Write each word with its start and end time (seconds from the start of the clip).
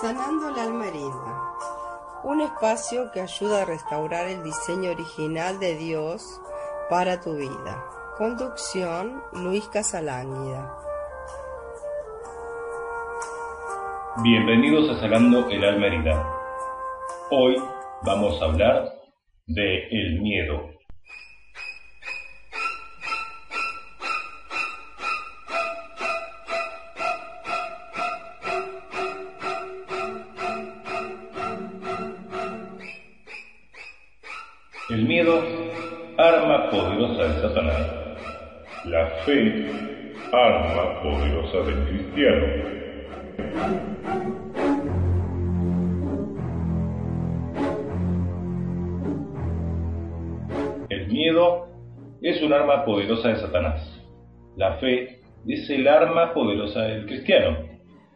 Sanando 0.00 0.50
la 0.52 0.62
alma 0.62 0.86
herida. 0.86 1.54
Un 2.22 2.40
espacio 2.40 3.10
que 3.10 3.20
ayuda 3.20 3.62
a 3.62 3.64
restaurar 3.64 4.28
el 4.28 4.44
diseño 4.44 4.92
original 4.92 5.58
de 5.58 5.74
Dios 5.74 6.40
para 6.88 7.20
tu 7.20 7.34
vida. 7.34 7.84
Conducción 8.16 9.20
Luis 9.32 9.66
Casalánguida. 9.66 10.72
Bienvenidos 14.22 14.88
a 14.90 15.00
Sanando 15.00 15.48
el 15.48 15.64
alma 15.64 15.86
herida. 15.86 16.26
Hoy 17.32 17.56
vamos 18.04 18.40
a 18.40 18.44
hablar 18.44 18.92
de 19.46 19.88
el 19.88 20.20
miedo. 20.20 20.77
Poderosa 36.70 37.22
de 37.24 37.40
Satanás. 37.40 37.86
La 38.84 39.06
fe, 39.24 39.66
arma 40.32 41.02
poderosa 41.02 41.58
del 41.58 41.84
cristiano. 41.86 42.46
El 50.88 51.08
miedo 51.08 51.68
es 52.22 52.42
un 52.42 52.52
arma 52.52 52.84
poderosa 52.84 53.28
de 53.28 53.36
Satanás. 53.36 54.04
La 54.56 54.74
fe 54.78 55.20
es 55.46 55.70
el 55.70 55.86
arma 55.86 56.34
poderosa 56.34 56.82
del 56.82 57.06
cristiano. 57.06 57.58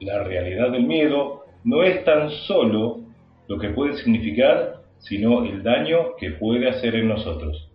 La 0.01 0.25
realidad 0.25 0.71
del 0.71 0.85
miedo 0.85 1.45
no 1.65 1.83
es 1.83 2.05
tan 2.05 2.31
solo 2.31 3.01
lo 3.49 3.59
que 3.59 3.71
puede 3.71 3.95
significar, 3.95 4.83
sino 4.99 5.45
el 5.45 5.63
daño 5.63 6.17
que 6.19 6.33
puede 6.33 6.69
hacer 6.69 6.95
en 6.95 7.09
nosotros. 7.09 7.72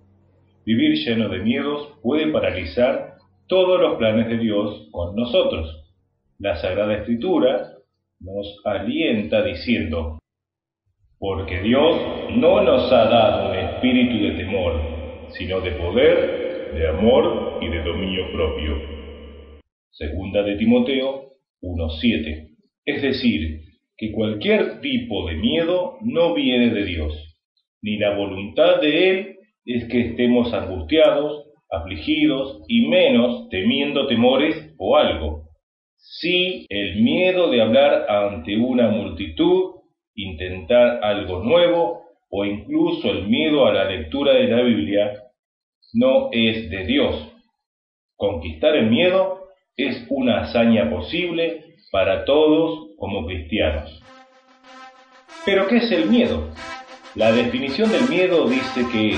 Vivir 0.68 0.98
lleno 0.98 1.30
de 1.30 1.40
miedos 1.40 1.98
puede 2.04 2.28
paralizar 2.28 3.14
todos 3.48 3.80
los 3.80 3.98
planes 3.98 4.28
de 4.28 4.38
Dios 4.38 4.90
con 4.92 5.16
nosotros. 5.16 5.96
La 6.40 6.58
Sagrada 6.58 6.94
Escritura 6.98 7.78
nos 8.20 8.60
alienta 8.66 9.44
diciendo, 9.44 10.20
porque 11.20 11.62
Dios 11.62 11.96
no 12.36 12.62
nos 12.64 12.92
ha 12.92 13.06
dado 13.06 13.50
un 13.50 13.56
espíritu 13.56 14.22
de 14.26 14.32
temor, 14.44 14.74
sino 15.38 15.62
de 15.62 15.72
poder, 15.72 16.74
de 16.74 16.88
amor 16.90 17.60
y 17.62 17.70
de 17.70 17.84
dominio 17.84 18.30
propio. 18.34 18.76
Segunda 19.92 20.44
de 20.44 20.58
Timoteo 20.58 21.30
1.7. 21.62 22.50
Es 22.84 23.02
decir, 23.02 23.62
que 23.96 24.12
cualquier 24.12 24.82
tipo 24.82 25.30
de 25.30 25.36
miedo 25.36 25.98
no 26.02 26.34
viene 26.34 26.72
de 26.72 26.84
Dios, 26.84 27.38
ni 27.82 27.98
la 27.98 28.18
voluntad 28.18 28.82
de 28.82 29.10
Él 29.10 29.37
es 29.68 29.86
que 29.90 30.00
estemos 30.00 30.54
angustiados, 30.54 31.46
afligidos 31.70 32.64
y 32.70 32.88
menos 32.88 33.50
temiendo 33.50 34.08
temores 34.08 34.74
o 34.78 34.96
algo. 34.96 35.50
Sí 35.98 36.66
el 36.70 37.04
miedo 37.04 37.52
de 37.52 37.62
hablar 37.62 38.06
ante 38.10 38.56
una 38.56 38.88
multitud, 38.88 39.76
intentar 40.16 41.04
algo 41.04 41.44
nuevo 41.44 42.02
o 42.30 42.46
incluso 42.46 43.12
el 43.12 43.28
miedo 43.28 43.68
a 43.68 43.74
la 43.74 43.86
lectura 43.86 44.34
de 44.34 44.48
la 44.48 44.62
Biblia 44.62 45.12
no 45.94 46.30
es 46.32 46.70
de 46.70 46.86
Dios. 46.86 47.34
Conquistar 48.16 48.74
el 48.76 48.90
miedo 48.90 49.50
es 49.76 50.08
una 50.10 50.44
hazaña 50.44 50.90
posible 50.90 51.76
para 51.92 52.24
todos 52.24 52.92
como 52.98 53.26
cristianos. 53.26 54.02
Pero 55.46 55.68
¿qué 55.68 55.78
es 55.78 55.92
el 55.92 56.10
miedo? 56.10 56.50
La 57.16 57.32
definición 57.34 57.92
del 57.92 58.08
miedo 58.10 58.48
dice 58.48 58.86
que 58.92 59.18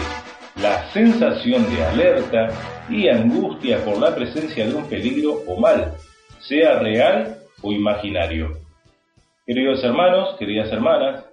la 0.61 0.89
sensación 0.91 1.63
de 1.73 1.83
alerta 1.83 2.49
y 2.89 3.07
angustia 3.07 3.83
por 3.85 3.99
la 3.99 4.13
presencia 4.13 4.67
de 4.67 4.75
un 4.75 4.89
peligro 4.89 5.41
o 5.47 5.59
mal, 5.59 5.93
sea 6.39 6.79
real 6.79 7.37
o 7.61 7.71
imaginario. 7.71 8.57
Queridos 9.45 9.83
hermanos, 9.83 10.35
queridas 10.37 10.71
hermanas, 10.71 11.25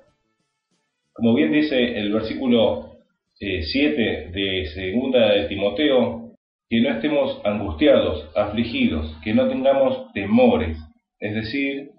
como 1.13 1.35
bien 1.35 1.53
dice 1.53 1.99
el 1.99 2.13
versículo 2.13 2.99
7 3.39 4.31
de 4.33 4.71
segunda 4.75 5.33
de 5.33 5.49
Timoteo, 5.49 6.31
que 6.69 6.81
no 6.81 6.91
estemos 6.91 7.41
angustiados, 7.45 8.31
afligidos, 8.37 9.13
que 9.25 9.35
no 9.35 9.49
tengamos 9.49 10.13
temores, 10.13 10.79
es 11.19 11.35
decir, 11.35 11.91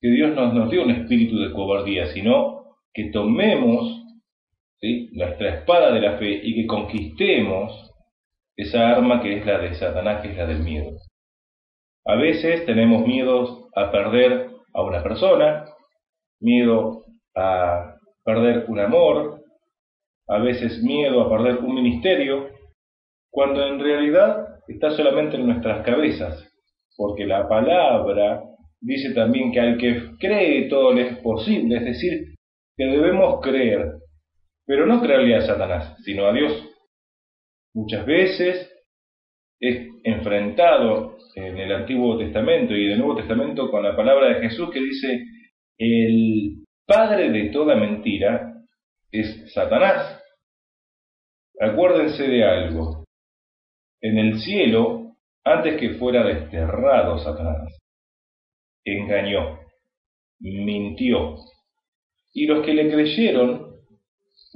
que 0.00 0.08
Dios 0.08 0.34
nos, 0.34 0.52
nos 0.52 0.70
dio 0.70 0.82
un 0.82 0.90
espíritu 0.90 1.38
de 1.38 1.52
cobardía, 1.52 2.06
sino 2.06 2.76
que 2.92 3.10
tomemos 3.10 3.95
nuestra 5.12 5.56
espada 5.56 5.92
de 5.92 6.00
la 6.00 6.18
fe 6.18 6.40
y 6.42 6.54
que 6.54 6.66
conquistemos 6.66 7.90
esa 8.56 8.90
arma 8.90 9.22
que 9.22 9.38
es 9.38 9.46
la 9.46 9.58
de 9.58 9.74
Satanás, 9.74 10.22
que 10.22 10.30
es 10.30 10.36
la 10.36 10.46
del 10.46 10.62
miedo. 10.62 10.90
A 12.04 12.14
veces 12.14 12.64
tenemos 12.66 13.06
miedo 13.06 13.68
a 13.74 13.90
perder 13.90 14.50
a 14.72 14.82
una 14.82 15.02
persona, 15.02 15.64
miedo 16.40 17.04
a 17.34 17.96
perder 18.24 18.66
un 18.68 18.80
amor, 18.80 19.40
a 20.28 20.38
veces 20.38 20.82
miedo 20.82 21.22
a 21.22 21.30
perder 21.30 21.58
un 21.58 21.74
ministerio, 21.74 22.48
cuando 23.30 23.66
en 23.66 23.80
realidad 23.80 24.46
está 24.68 24.90
solamente 24.90 25.36
en 25.36 25.46
nuestras 25.46 25.84
cabezas, 25.84 26.48
porque 26.96 27.26
la 27.26 27.48
palabra 27.48 28.42
dice 28.80 29.12
también 29.14 29.52
que 29.52 29.60
al 29.60 29.78
que 29.78 30.16
cree 30.18 30.68
todo 30.68 30.92
le 30.92 31.08
es 31.08 31.18
posible, 31.18 31.76
es 31.76 31.84
decir, 31.84 32.34
que 32.76 32.84
debemos 32.84 33.40
creer, 33.40 33.94
pero 34.66 34.86
no 34.86 35.00
creerle 35.00 35.36
a 35.36 35.46
Satanás, 35.46 35.96
sino 36.04 36.26
a 36.26 36.32
Dios. 36.32 36.52
Muchas 37.72 38.04
veces 38.04 38.72
es 39.60 39.88
enfrentado 40.04 41.16
en 41.34 41.58
el 41.58 41.72
Antiguo 41.72 42.18
Testamento 42.18 42.74
y 42.74 42.86
en 42.86 42.92
el 42.92 42.98
Nuevo 42.98 43.16
Testamento 43.16 43.70
con 43.70 43.82
la 43.82 43.94
palabra 43.94 44.28
de 44.28 44.48
Jesús 44.48 44.70
que 44.70 44.80
dice, 44.80 45.24
el 45.78 46.64
padre 46.86 47.30
de 47.30 47.50
toda 47.50 47.76
mentira 47.76 48.54
es 49.12 49.52
Satanás. 49.52 50.22
Acuérdense 51.60 52.26
de 52.26 52.44
algo. 52.44 53.04
En 54.00 54.18
el 54.18 54.38
cielo, 54.40 55.16
antes 55.44 55.78
que 55.78 55.94
fuera 55.94 56.24
desterrado 56.24 57.18
Satanás, 57.18 57.78
engañó, 58.84 59.60
mintió. 60.40 61.36
Y 62.32 62.46
los 62.46 62.64
que 62.64 62.74
le 62.74 62.90
creyeron, 62.90 63.65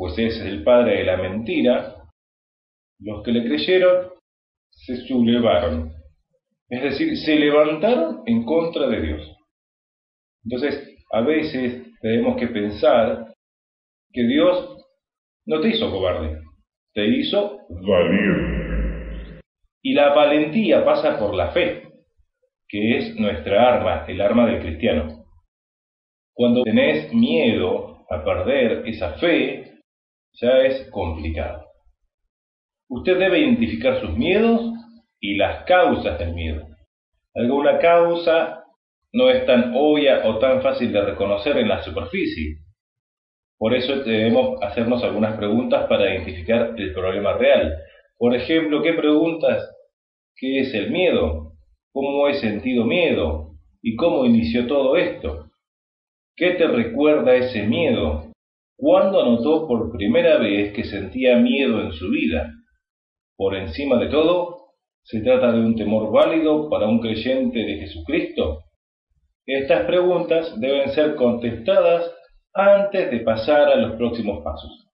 pues 0.00 0.19
es 0.19 0.41
el 0.41 0.64
padre 0.64 0.97
de 0.97 1.05
la 1.05 1.19
mentira, 1.19 1.94
los 3.00 3.23
que 3.23 3.32
le 3.32 3.44
creyeron 3.44 4.08
se 4.70 4.97
sublevaron. 5.06 5.93
Es 6.70 6.82
decir, 6.82 7.19
se 7.19 7.35
levantaron 7.35 8.23
en 8.25 8.47
contra 8.47 8.87
de 8.87 9.02
Dios. 9.02 9.37
Entonces, 10.43 10.97
a 11.12 11.20
veces 11.20 11.87
tenemos 12.00 12.41
que 12.41 12.47
pensar 12.47 13.35
que 14.11 14.23
Dios 14.23 14.79
no 15.44 15.61
te 15.61 15.69
hizo 15.69 15.91
cobarde, 15.91 16.41
te 16.94 17.06
hizo 17.06 17.58
valiente. 17.69 19.43
Y 19.82 19.93
la 19.93 20.14
valentía 20.14 20.82
pasa 20.82 21.19
por 21.19 21.35
la 21.35 21.50
fe, 21.50 21.93
que 22.67 22.97
es 22.97 23.17
nuestra 23.17 23.75
arma, 23.75 24.06
el 24.08 24.19
arma 24.23 24.47
del 24.47 24.62
cristiano. 24.62 25.26
Cuando 26.32 26.62
tenés 26.62 27.12
miedo 27.12 28.06
a 28.08 28.25
perder 28.25 28.88
esa 28.88 29.19
fe, 29.19 29.70
ya 30.34 30.60
es 30.60 30.88
complicado. 30.90 31.66
Usted 32.88 33.18
debe 33.18 33.40
identificar 33.40 34.00
sus 34.00 34.16
miedos 34.16 34.62
y 35.20 35.36
las 35.36 35.64
causas 35.64 36.18
del 36.18 36.34
miedo. 36.34 36.66
Alguna 37.34 37.78
causa 37.78 38.64
no 39.12 39.30
es 39.30 39.46
tan 39.46 39.72
obvia 39.74 40.22
o 40.24 40.38
tan 40.38 40.62
fácil 40.62 40.92
de 40.92 41.02
reconocer 41.02 41.56
en 41.58 41.68
la 41.68 41.82
superficie, 41.82 42.58
Por 43.58 43.74
eso 43.74 43.96
debemos 43.96 44.60
hacernos 44.62 45.04
algunas 45.04 45.36
preguntas 45.36 45.86
para 45.86 46.10
identificar 46.10 46.74
el 46.78 46.94
problema 46.94 47.34
real. 47.34 47.76
Por 48.16 48.34
ejemplo, 48.34 48.82
¿qué 48.82 48.94
preguntas? 48.94 49.70
¿Qué 50.34 50.60
es 50.60 50.72
el 50.72 50.90
miedo? 50.90 51.52
¿Cómo 51.92 52.26
he 52.28 52.34
sentido 52.34 52.84
miedo? 52.84 53.52
¿Y 53.82 53.96
cómo 53.96 54.24
inició 54.24 54.66
todo 54.66 54.96
esto? 54.96 55.50
¿Qué 56.36 56.52
te 56.52 56.66
recuerda 56.66 57.34
ese 57.34 57.64
miedo? 57.64 58.29
¿Cuándo 58.80 59.22
notó 59.22 59.68
por 59.68 59.92
primera 59.92 60.38
vez 60.38 60.72
que 60.72 60.84
sentía 60.84 61.36
miedo 61.36 61.82
en 61.82 61.92
su 61.92 62.08
vida? 62.08 62.50
Por 63.36 63.54
encima 63.54 63.98
de 63.98 64.06
todo, 64.06 64.72
¿se 65.02 65.20
trata 65.20 65.52
de 65.52 65.60
un 65.60 65.76
temor 65.76 66.10
válido 66.10 66.70
para 66.70 66.88
un 66.88 66.98
creyente 66.98 67.58
de 67.58 67.76
Jesucristo? 67.76 68.64
Estas 69.44 69.84
preguntas 69.84 70.58
deben 70.58 70.88
ser 70.92 71.14
contestadas 71.16 72.10
antes 72.54 73.10
de 73.10 73.20
pasar 73.20 73.68
a 73.68 73.76
los 73.76 73.96
próximos 73.96 74.42
pasos. 74.42 74.88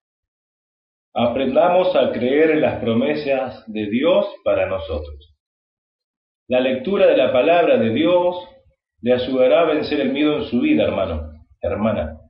Aprendamos 1.15 1.95
a 1.95 2.11
creer 2.11 2.51
en 2.51 2.63
las 2.63 2.81
promesas 2.81 3.63
de 3.73 3.87
Dios 3.89 4.27
para 4.43 4.67
nosotros. 4.67 5.37
La 6.49 6.59
lectura 6.59 7.07
de 7.07 7.17
la 7.17 7.33
palabra 7.33 7.77
de 7.77 7.91
Dios 7.91 8.37
le 9.01 9.13
ayudará 9.13 9.61
a 9.61 9.67
vencer 9.67 10.01
el 10.01 10.13
miedo 10.13 10.39
en 10.39 10.45
su 10.47 10.61
vida, 10.61 10.83
hermano, 10.83 11.31
hermana. 11.61 12.26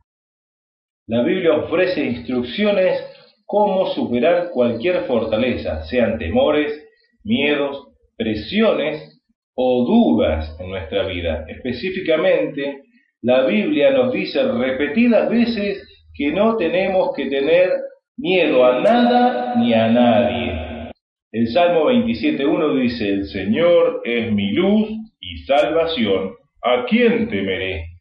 La 1.08 1.22
Biblia 1.22 1.52
ofrece 1.54 2.04
instrucciones 2.04 3.00
cómo 3.44 3.86
superar 3.94 4.50
cualquier 4.50 5.04
fortaleza, 5.04 5.84
sean 5.84 6.18
temores, 6.18 6.84
miedos, 7.22 7.92
presiones 8.16 9.22
o 9.54 9.84
dudas 9.84 10.56
en 10.58 10.68
nuestra 10.68 11.06
vida. 11.06 11.44
Específicamente, 11.46 12.82
la 13.22 13.46
Biblia 13.46 13.92
nos 13.92 14.12
dice 14.12 14.42
repetidas 14.50 15.30
veces 15.30 15.86
que 16.12 16.32
no 16.32 16.56
tenemos 16.56 17.14
que 17.14 17.26
tener 17.26 17.70
miedo 18.16 18.64
a 18.64 18.80
nada 18.80 19.54
ni 19.58 19.74
a 19.74 19.88
nadie. 19.88 20.90
El 21.30 21.46
Salmo 21.52 21.88
27.1 21.88 22.80
dice, 22.80 23.08
el 23.08 23.26
Señor 23.26 24.00
es 24.04 24.32
mi 24.32 24.54
luz 24.54 24.88
y 25.20 25.38
salvación, 25.44 26.32
¿a 26.62 26.84
quién 26.86 27.28
temeré? 27.28 27.95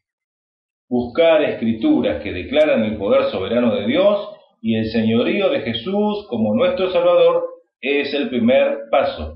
Buscar 0.88 1.44
escrituras 1.44 2.22
que 2.22 2.32
declaran 2.32 2.84
el 2.84 2.98
poder 2.98 3.26
soberano 3.32 3.76
de 3.76 3.88
Dios 3.88 4.30
y 4.62 4.76
el 4.76 4.90
señorío 4.92 5.50
de 5.50 5.62
Jesús 5.62 6.28
como 6.30 6.54
nuestro 6.54 6.92
Salvador 6.92 7.44
es 7.82 8.14
el 8.14 8.30
primer 8.30 8.90
paso. 8.90 9.36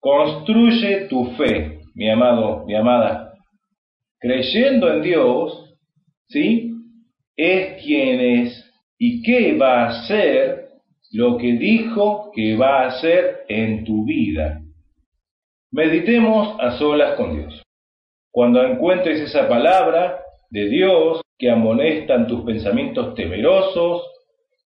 Construye 0.00 1.06
tu 1.08 1.32
fe, 1.32 1.80
mi 1.94 2.10
amado, 2.10 2.64
mi 2.66 2.74
amada. 2.74 3.34
Creyendo 4.20 4.92
en 4.92 5.02
Dios, 5.02 5.74
¿sí? 6.28 6.72
Es 7.36 7.82
quien 7.82 8.20
es 8.20 8.70
y 8.98 9.22
qué 9.22 9.56
va 9.56 9.84
a 9.84 9.88
hacer 9.88 10.68
lo 11.12 11.38
que 11.38 11.52
dijo 11.52 12.30
que 12.34 12.56
va 12.56 12.82
a 12.82 12.86
hacer 12.88 13.44
en 13.48 13.84
tu 13.84 14.04
vida. 14.04 14.60
Meditemos 15.70 16.56
a 16.60 16.78
solas 16.78 17.16
con 17.16 17.36
Dios. 17.36 17.62
Cuando 18.30 18.62
encuentres 18.62 19.20
esa 19.20 19.48
palabra, 19.48 20.20
de 20.50 20.68
Dios 20.68 21.20
que 21.38 21.50
amonestan 21.50 22.26
tus 22.26 22.44
pensamientos 22.44 23.14
temerosos, 23.14 24.02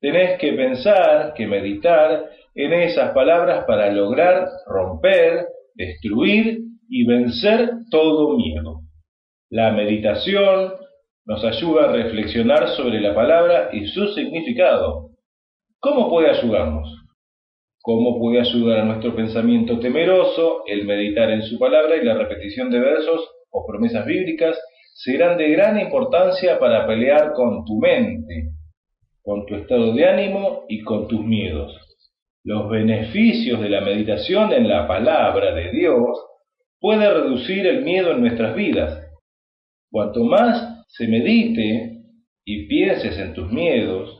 tenés 0.01 0.39
que 0.39 0.53
pensar, 0.53 1.35
que 1.35 1.47
meditar 1.47 2.29
en 2.55 2.73
esas 2.73 3.13
palabras 3.13 3.65
para 3.67 3.91
lograr 3.91 4.49
romper, 4.67 5.47
destruir 5.75 6.59
y 6.89 7.07
vencer 7.07 7.71
todo 7.91 8.37
miedo. 8.37 8.81
La 9.51 9.73
meditación 9.73 10.75
nos 11.25 11.45
ayuda 11.45 11.85
a 11.85 11.93
reflexionar 11.93 12.69
sobre 12.71 13.01
la 13.01 13.15
palabra 13.15 13.71
y 13.73 13.87
su 13.87 14.09
significado. 14.09 15.11
¿Cómo 15.81 16.11
puede 16.11 16.31
ayudarnos? 16.31 16.89
¿Cómo 17.81 18.19
puede 18.19 18.41
ayudar 18.41 18.81
a 18.81 18.85
nuestro 18.85 19.15
pensamiento 19.15 19.79
temeroso 19.79 20.65
el 20.67 20.85
meditar 20.85 21.31
en 21.31 21.43
su 21.43 21.59
palabra 21.59 21.97
y 21.97 22.05
la 22.05 22.15
repetición 22.15 22.71
de 22.71 22.81
versos 22.81 23.31
o 23.51 23.65
promesas 23.67 24.05
bíblicas 24.05 24.59
serán 24.99 25.39
de 25.39 25.49
gran 25.51 25.79
importancia 25.79 26.59
para 26.59 26.85
pelear 26.85 27.33
con 27.33 27.65
tu 27.65 27.79
mente, 27.79 28.51
con 29.23 29.47
tu 29.47 29.55
estado 29.55 29.95
de 29.95 30.05
ánimo 30.05 30.65
y 30.69 30.83
con 30.83 31.07
tus 31.07 31.25
miedos. 31.25 31.73
Los 32.43 32.69
beneficios 32.69 33.61
de 33.61 33.69
la 33.69 33.81
meditación 33.81 34.53
en 34.53 34.69
la 34.69 34.89
palabra 34.89 35.55
de 35.55 35.71
Dios 35.71 36.19
puede 36.81 37.09
reducir 37.09 37.65
el 37.67 37.85
miedo 37.85 38.11
en 38.11 38.23
nuestras 38.23 38.57
vidas. 38.57 39.07
Cuanto 39.89 40.25
más 40.25 40.85
se 40.89 41.07
medite 41.07 42.01
y 42.45 42.67
pienses 42.67 43.17
en 43.19 43.35
tus 43.35 43.53
miedos, 43.53 44.19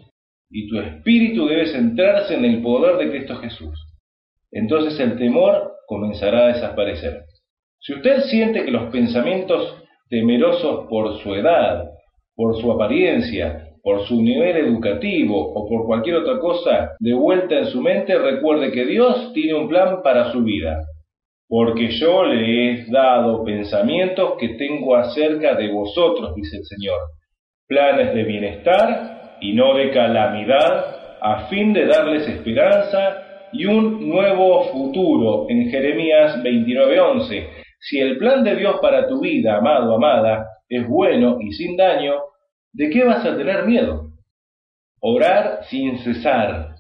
y 0.49 0.69
tu 0.69 0.79
espíritu 0.79 1.47
debe 1.47 1.67
centrarse 1.67 2.37
en 2.37 2.45
el 2.45 2.63
poder 2.63 2.97
de 2.99 3.11
Cristo 3.11 3.37
Jesús, 3.37 3.75
entonces 4.53 4.99
el 5.01 5.19
temor 5.19 5.73
comenzará 5.87 6.45
a 6.45 6.55
desaparecer. 6.55 7.25
Si 7.81 7.95
usted 7.95 8.21
siente 8.23 8.65
que 8.65 8.71
los 8.71 8.91
pensamientos 8.91 9.83
temerosos 10.09 10.87
por 10.89 11.19
su 11.19 11.35
edad, 11.35 11.85
por 12.35 12.61
su 12.61 12.71
apariencia, 12.73 13.69
por 13.83 14.07
su 14.07 14.23
nivel 14.23 14.57
educativo 14.57 15.53
o 15.55 15.69
por 15.69 15.87
cualquier 15.87 16.17
otra 16.17 16.39
cosa 16.39 16.91
de 17.01 17.15
vuelta 17.15 17.59
en 17.59 17.67
su 17.67 17.81
mente, 17.81 18.19
recuerde 18.19 18.71
que 18.71 18.85
Dios 18.85 19.33
tiene 19.33 19.55
un 19.55 19.69
plan 19.69 20.03
para 20.03 20.31
su 20.33 20.43
vida. 20.43 20.85
Porque 21.49 21.89
yo 21.93 22.25
le 22.25 22.73
he 22.73 22.85
dado 22.91 23.43
pensamientos 23.45 24.35
que 24.39 24.51
tengo 24.51 24.97
acerca 24.97 25.55
de 25.55 25.73
vosotros, 25.73 26.35
dice 26.35 26.59
el 26.59 26.65
Señor. 26.65 26.99
Planes 27.67 28.15
de 28.15 28.25
bienestar 28.25 29.39
y 29.41 29.55
no 29.55 29.75
de 29.75 29.91
calamidad, 29.91 31.19
a 31.21 31.47
fin 31.49 31.73
de 31.73 31.87
darles 31.87 32.29
esperanza 32.29 33.49
y 33.53 33.65
un 33.65 34.09
nuevo 34.09 34.65
futuro. 34.65 35.47
En 35.49 35.71
Jeremías 35.71 36.43
29:11. 36.43 37.68
Si 37.81 37.99
el 38.01 38.19
plan 38.19 38.43
de 38.45 38.57
Dios 38.57 38.79
para 38.81 39.09
tu 39.09 39.21
vida, 39.21 39.57
amado, 39.57 39.95
amada, 39.95 40.47
es 40.69 40.87
bueno 40.87 41.39
y 41.41 41.53
sin 41.53 41.77
daño, 41.77 42.15
¿de 42.73 42.91
qué 42.91 43.05
vas 43.05 43.25
a 43.25 43.37
tener 43.37 43.65
miedo? 43.65 44.11
Orar 45.01 45.61
sin 45.71 45.99
cesar. 45.99 46.75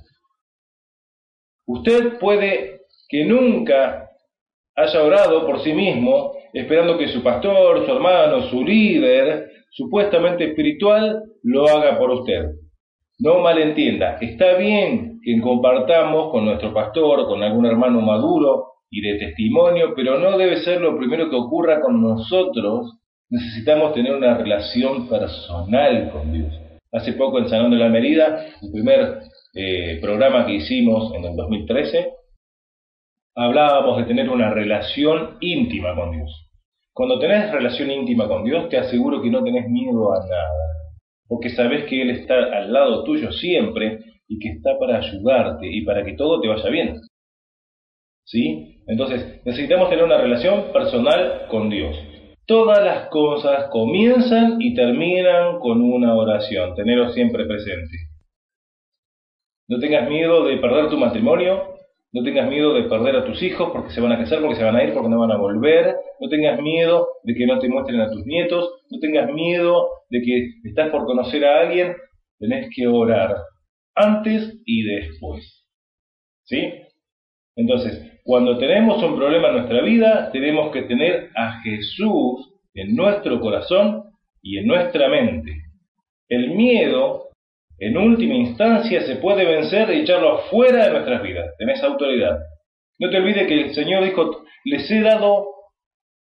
Usted 1.66 2.18
puede 2.18 2.82
que 3.08 3.24
nunca 3.24 4.08
haya 4.74 5.02
orado 5.02 5.46
por 5.46 5.60
sí 5.60 5.72
mismo, 5.72 6.32
esperando 6.52 6.98
que 6.98 7.08
su 7.08 7.22
pastor, 7.22 7.84
su 7.84 7.92
hermano, 7.92 8.42
su 8.42 8.64
líder, 8.64 9.50
supuestamente 9.70 10.44
espiritual, 10.44 11.22
lo 11.42 11.68
haga 11.68 11.98
por 11.98 12.10
usted. 12.10 12.52
No 13.18 13.40
malentienda, 13.40 14.18
está 14.20 14.54
bien 14.54 15.20
que 15.22 15.40
compartamos 15.40 16.30
con 16.30 16.44
nuestro 16.44 16.72
pastor, 16.72 17.26
con 17.26 17.42
algún 17.42 17.66
hermano 17.66 18.00
maduro, 18.00 18.77
y 18.90 19.00
de 19.00 19.18
testimonio, 19.18 19.92
pero 19.94 20.18
no 20.18 20.36
debe 20.38 20.58
ser 20.62 20.80
lo 20.80 20.96
primero 20.96 21.28
que 21.28 21.36
ocurra 21.36 21.80
con 21.80 22.00
nosotros. 22.00 22.98
Necesitamos 23.30 23.94
tener 23.94 24.14
una 24.14 24.36
relación 24.36 25.08
personal 25.08 26.10
con 26.10 26.32
Dios. 26.32 26.52
Hace 26.92 27.12
poco 27.12 27.38
en 27.38 27.48
Salón 27.48 27.70
de 27.70 27.76
la 27.76 27.90
Merida, 27.90 28.46
el 28.62 28.72
primer 28.72 29.18
eh, 29.54 29.98
programa 30.00 30.46
que 30.46 30.54
hicimos 30.54 31.14
en 31.14 31.24
el 31.24 31.36
2013, 31.36 32.12
hablábamos 33.36 33.98
de 33.98 34.04
tener 34.04 34.30
una 34.30 34.50
relación 34.50 35.36
íntima 35.40 35.94
con 35.94 36.12
Dios. 36.12 36.48
Cuando 36.94 37.18
tenés 37.18 37.52
relación 37.52 37.90
íntima 37.90 38.26
con 38.26 38.44
Dios, 38.44 38.68
te 38.68 38.78
aseguro 38.78 39.22
que 39.22 39.30
no 39.30 39.44
tenés 39.44 39.68
miedo 39.68 40.12
a 40.12 40.18
nada, 40.26 40.98
porque 41.28 41.50
sabes 41.50 41.84
que 41.84 42.02
Él 42.02 42.10
está 42.10 42.34
al 42.34 42.72
lado 42.72 43.04
tuyo 43.04 43.30
siempre 43.30 44.00
y 44.26 44.38
que 44.38 44.48
está 44.48 44.78
para 44.78 44.98
ayudarte 44.98 45.68
y 45.70 45.84
para 45.84 46.04
que 46.04 46.14
todo 46.14 46.40
te 46.40 46.48
vaya 46.48 46.68
bien. 46.70 47.00
¿Sí? 48.28 48.82
Entonces, 48.86 49.40
necesitamos 49.46 49.88
tener 49.88 50.04
una 50.04 50.18
relación 50.18 50.70
personal 50.70 51.46
con 51.48 51.70
Dios. 51.70 51.96
Todas 52.46 52.84
las 52.84 53.08
cosas 53.08 53.68
comienzan 53.70 54.60
y 54.60 54.74
terminan 54.74 55.58
con 55.60 55.80
una 55.80 56.14
oración. 56.14 56.74
Tenerlo 56.74 57.08
siempre 57.10 57.46
presente. 57.46 57.96
No 59.66 59.78
tengas 59.78 60.08
miedo 60.10 60.44
de 60.44 60.58
perder 60.58 60.90
tu 60.90 60.98
matrimonio. 60.98 61.74
No 62.12 62.22
tengas 62.22 62.48
miedo 62.48 62.74
de 62.74 62.84
perder 62.84 63.16
a 63.16 63.24
tus 63.24 63.42
hijos 63.42 63.70
porque 63.72 63.90
se 63.92 64.00
van 64.00 64.12
a 64.12 64.18
casar, 64.18 64.40
porque 64.40 64.56
se 64.56 64.64
van 64.64 64.76
a 64.76 64.84
ir, 64.84 64.92
porque 64.92 65.08
no 65.08 65.20
van 65.20 65.32
a 65.32 65.38
volver. 65.38 65.96
No 66.20 66.28
tengas 66.28 66.60
miedo 66.60 67.08
de 67.22 67.34
que 67.34 67.46
no 67.46 67.58
te 67.58 67.68
muestren 67.68 68.00
a 68.00 68.10
tus 68.10 68.26
nietos. 68.26 68.82
No 68.90 68.98
tengas 68.98 69.30
miedo 69.32 69.88
de 70.10 70.20
que 70.20 70.68
estás 70.68 70.90
por 70.90 71.06
conocer 71.06 71.46
a 71.46 71.60
alguien. 71.60 71.94
Tenés 72.38 72.68
que 72.74 72.86
orar 72.86 73.36
antes 73.94 74.60
y 74.66 74.82
después. 74.84 75.66
¿Sí? 76.44 76.87
Entonces, 77.58 78.20
cuando 78.22 78.56
tenemos 78.56 79.02
un 79.02 79.16
problema 79.16 79.48
en 79.48 79.54
nuestra 79.56 79.82
vida, 79.82 80.30
tenemos 80.30 80.70
que 80.72 80.82
tener 80.82 81.30
a 81.34 81.60
Jesús 81.62 82.54
en 82.72 82.94
nuestro 82.94 83.40
corazón 83.40 84.04
y 84.40 84.58
en 84.58 84.66
nuestra 84.68 85.08
mente. 85.08 85.50
El 86.28 86.50
miedo, 86.54 87.30
en 87.78 87.96
última 87.96 88.34
instancia, 88.34 89.00
se 89.02 89.16
puede 89.16 89.44
vencer 89.44 89.90
y 89.90 90.02
echarlo 90.02 90.38
fuera 90.50 90.86
de 90.86 90.92
nuestras 90.92 91.20
vidas. 91.20 91.52
Tenés 91.58 91.82
autoridad. 91.82 92.38
No 93.00 93.10
te 93.10 93.16
olvides 93.16 93.48
que 93.48 93.60
el 93.60 93.74
Señor 93.74 94.04
dijo, 94.04 94.44
les 94.64 94.88
he 94.92 95.00
dado 95.00 95.48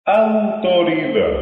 autoridad. 0.05 1.41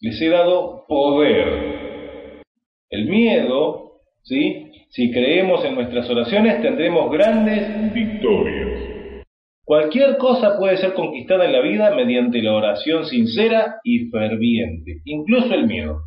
Les 0.00 0.20
he 0.20 0.28
dado 0.28 0.84
poder. 0.86 2.42
El 2.90 3.06
miedo, 3.06 4.00
¿sí? 4.22 4.67
Si 4.90 5.12
creemos 5.12 5.64
en 5.66 5.74
nuestras 5.74 6.08
oraciones 6.08 6.62
tendremos 6.62 7.10
grandes 7.12 7.92
victorias. 7.92 9.22
Cualquier 9.62 10.16
cosa 10.16 10.56
puede 10.58 10.78
ser 10.78 10.94
conquistada 10.94 11.44
en 11.44 11.52
la 11.52 11.60
vida 11.60 11.94
mediante 11.94 12.40
la 12.40 12.54
oración 12.54 13.04
sincera 13.04 13.80
y 13.84 14.08
ferviente, 14.08 15.02
incluso 15.04 15.52
el 15.52 15.66
miedo. 15.66 16.00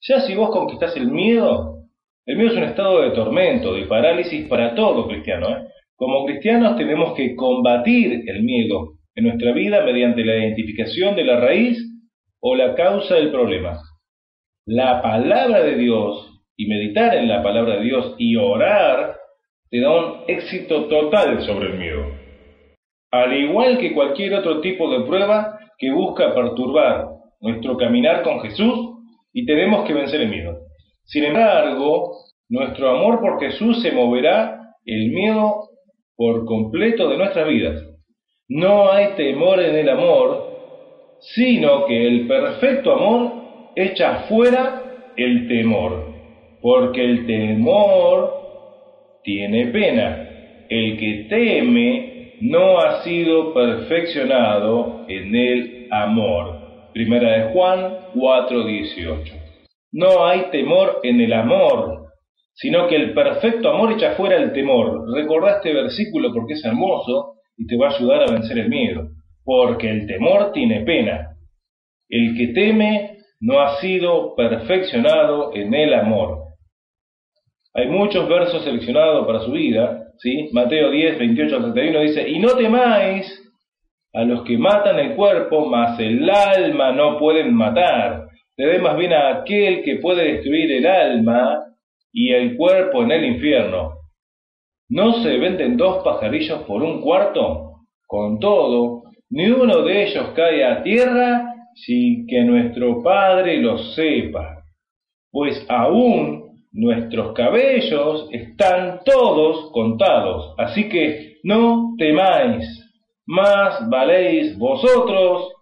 Ya 0.00 0.20
si 0.22 0.34
vos 0.34 0.50
conquistás 0.50 0.96
el 0.96 1.12
miedo, 1.12 1.84
el 2.26 2.36
miedo 2.36 2.50
es 2.50 2.56
un 2.56 2.64
estado 2.64 3.02
de 3.02 3.10
tormento, 3.12 3.72
de 3.72 3.86
parálisis 3.86 4.48
para 4.48 4.74
todo 4.74 5.06
cristiano. 5.06 5.50
¿eh? 5.50 5.68
Como 5.94 6.26
cristianos 6.26 6.76
tenemos 6.76 7.14
que 7.14 7.36
combatir 7.36 8.24
el 8.26 8.42
miedo 8.42 8.94
en 9.14 9.24
nuestra 9.26 9.52
vida 9.52 9.84
mediante 9.84 10.24
la 10.24 10.36
identificación 10.36 11.14
de 11.14 11.24
la 11.24 11.38
raíz 11.38 11.78
o 12.40 12.56
la 12.56 12.74
causa 12.74 13.14
del 13.14 13.30
problema. 13.30 13.78
La 14.66 15.00
palabra 15.00 15.62
de 15.62 15.76
Dios 15.76 16.33
y 16.56 16.66
meditar 16.66 17.14
en 17.14 17.28
la 17.28 17.42
palabra 17.42 17.76
de 17.76 17.84
Dios 17.84 18.14
y 18.18 18.36
orar 18.36 19.16
te 19.70 19.80
da 19.80 19.90
un 19.90 20.22
éxito 20.28 20.84
total 20.86 21.42
sobre 21.42 21.72
el 21.72 21.78
miedo. 21.78 22.06
Al 23.10 23.32
igual 23.32 23.78
que 23.78 23.92
cualquier 23.92 24.34
otro 24.34 24.60
tipo 24.60 24.90
de 24.90 25.06
prueba 25.06 25.58
que 25.78 25.90
busca 25.90 26.34
perturbar 26.34 27.06
nuestro 27.40 27.76
caminar 27.76 28.22
con 28.22 28.40
Jesús 28.40 28.94
y 29.32 29.46
tenemos 29.46 29.86
que 29.86 29.94
vencer 29.94 30.20
el 30.20 30.28
miedo. 30.28 30.58
Sin 31.04 31.24
embargo, 31.24 32.12
nuestro 32.48 32.90
amor 32.90 33.20
por 33.20 33.40
Jesús 33.40 33.82
se 33.82 33.92
moverá 33.92 34.74
el 34.84 35.10
miedo 35.10 35.68
por 36.16 36.44
completo 36.44 37.08
de 37.08 37.18
nuestras 37.18 37.48
vidas. 37.48 37.82
No 38.48 38.90
hay 38.90 39.14
temor 39.16 39.60
en 39.60 39.74
el 39.76 39.88
amor, 39.88 40.54
sino 41.20 41.86
que 41.86 42.06
el 42.06 42.26
perfecto 42.26 42.92
amor 42.92 43.32
echa 43.74 44.26
fuera 44.28 44.82
el 45.16 45.48
temor, 45.48 46.13
porque 46.64 47.04
el 47.04 47.26
temor 47.26 48.32
tiene 49.22 49.66
pena. 49.66 50.30
El 50.70 50.96
que 50.98 51.26
teme 51.28 52.36
no 52.40 52.78
ha 52.78 53.02
sido 53.02 53.52
perfeccionado 53.52 55.04
en 55.06 55.34
el 55.36 55.88
amor. 55.90 56.88
Primera 56.94 57.32
de 57.32 57.52
Juan 57.52 57.98
4:18. 58.14 59.34
No 59.92 60.24
hay 60.26 60.46
temor 60.52 61.00
en 61.02 61.20
el 61.20 61.34
amor, 61.34 62.06
sino 62.54 62.88
que 62.88 62.96
el 62.96 63.12
perfecto 63.12 63.68
amor 63.68 63.92
echa 63.92 64.12
fuera 64.12 64.36
el 64.36 64.54
temor. 64.54 65.14
Recordá 65.14 65.56
este 65.56 65.74
versículo 65.74 66.32
porque 66.32 66.54
es 66.54 66.64
hermoso 66.64 67.34
y 67.58 67.66
te 67.66 67.76
va 67.76 67.88
a 67.88 67.94
ayudar 67.94 68.22
a 68.22 68.32
vencer 68.32 68.58
el 68.58 68.70
miedo, 68.70 69.10
porque 69.44 69.90
el 69.90 70.06
temor 70.06 70.52
tiene 70.52 70.80
pena. 70.80 71.36
El 72.08 72.34
que 72.38 72.54
teme 72.54 73.18
no 73.38 73.60
ha 73.60 73.76
sido 73.82 74.34
perfeccionado 74.34 75.54
en 75.54 75.74
el 75.74 75.92
amor. 75.92 76.43
Hay 77.74 77.88
muchos 77.88 78.28
versos 78.28 78.62
seleccionados 78.62 79.26
para 79.26 79.40
su 79.40 79.50
vida, 79.50 80.06
¿sí? 80.18 80.48
Mateo 80.52 80.90
10, 80.90 81.18
28 81.18 81.56
al 81.56 81.72
31 81.74 82.00
dice, 82.00 82.28
y 82.28 82.38
no 82.38 82.56
temáis 82.56 83.26
a 84.12 84.22
los 84.22 84.44
que 84.44 84.56
matan 84.56 85.00
el 85.00 85.16
cuerpo, 85.16 85.66
mas 85.66 85.98
el 85.98 86.30
alma 86.30 86.92
no 86.92 87.18
pueden 87.18 87.52
matar. 87.52 88.28
Te 88.56 88.78
más 88.78 88.96
bien 88.96 89.12
a 89.12 89.38
aquel 89.38 89.82
que 89.82 89.96
puede 89.96 90.34
destruir 90.34 90.70
el 90.70 90.86
alma 90.86 91.64
y 92.12 92.32
el 92.32 92.56
cuerpo 92.56 93.02
en 93.02 93.10
el 93.10 93.24
infierno. 93.24 93.94
¿No 94.88 95.14
se 95.14 95.36
venden 95.38 95.76
dos 95.76 96.04
pajarillos 96.04 96.62
por 96.62 96.80
un 96.80 97.00
cuarto? 97.00 97.80
Con 98.06 98.38
todo, 98.38 99.02
ni 99.30 99.48
uno 99.48 99.82
de 99.82 100.04
ellos 100.04 100.28
cae 100.36 100.64
a 100.64 100.84
tierra 100.84 101.52
sin 101.74 102.28
que 102.28 102.42
nuestro 102.42 103.02
Padre 103.02 103.56
lo 103.56 103.78
sepa, 103.78 104.62
pues 105.32 105.66
aún 105.68 106.43
nuestros 106.74 107.32
cabellos 107.34 108.28
están 108.32 109.00
todos 109.04 109.70
contados, 109.72 110.54
así 110.58 110.88
que 110.88 111.38
no 111.44 111.94
temáis, 111.96 112.66
más 113.26 113.88
valéis 113.88 114.58
vosotros 114.58 115.52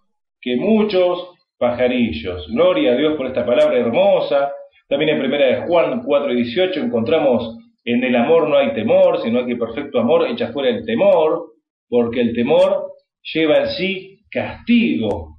que 0.41 0.57
muchos 0.57 1.29
pajarillos. 1.59 2.49
Gloria 2.49 2.93
a 2.93 2.97
Dios 2.97 3.17
por 3.17 3.27
esta 3.27 3.47
palabra 3.47 3.79
hermosa. 3.79 4.51
También 4.89 5.11
en 5.11 5.21
primera 5.21 5.47
de 5.47 5.67
Juan 5.69 6.03
4 6.03 6.33
y 6.33 6.37
18 6.37 6.81
encontramos 6.81 7.59
en 7.85 8.03
el 8.03 8.17
amor 8.17 8.49
no 8.49 8.57
hay 8.57 8.73
temor, 8.75 9.21
sino 9.23 9.45
que 9.45 9.57
perfecto 9.57 10.01
amor 10.01 10.27
echa 10.29 10.53
fuera 10.53 10.71
el 10.71 10.85
temor, 10.85 11.53
porque 11.89 12.21
el 12.21 12.35
temor 12.35 12.93
lleva 13.35 13.59
en 13.59 13.69
sí 13.69 14.21
castigo, 14.31 15.37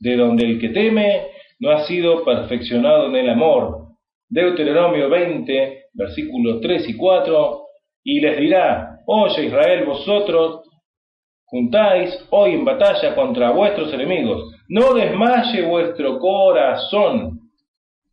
de 0.00 0.16
donde 0.16 0.44
el 0.44 0.60
que 0.60 0.70
teme 0.70 1.26
no 1.60 1.70
ha 1.70 1.84
sido 1.84 2.24
perfeccionado 2.24 3.06
en 3.06 3.16
el 3.16 3.30
amor. 3.30 3.81
Deuteronomio 4.32 5.10
20, 5.10 5.88
versículos 5.92 6.62
3 6.62 6.88
y 6.88 6.96
4, 6.96 7.62
y 8.02 8.20
les 8.20 8.38
dirá, 8.38 8.98
oye 9.06 9.44
Israel, 9.44 9.84
vosotros 9.84 10.62
juntáis 11.44 12.18
hoy 12.30 12.52
en 12.54 12.64
batalla 12.64 13.14
contra 13.14 13.50
vuestros 13.50 13.92
enemigos, 13.92 14.56
no 14.68 14.94
desmaye 14.94 15.60
vuestro 15.66 16.18
corazón, 16.18 17.40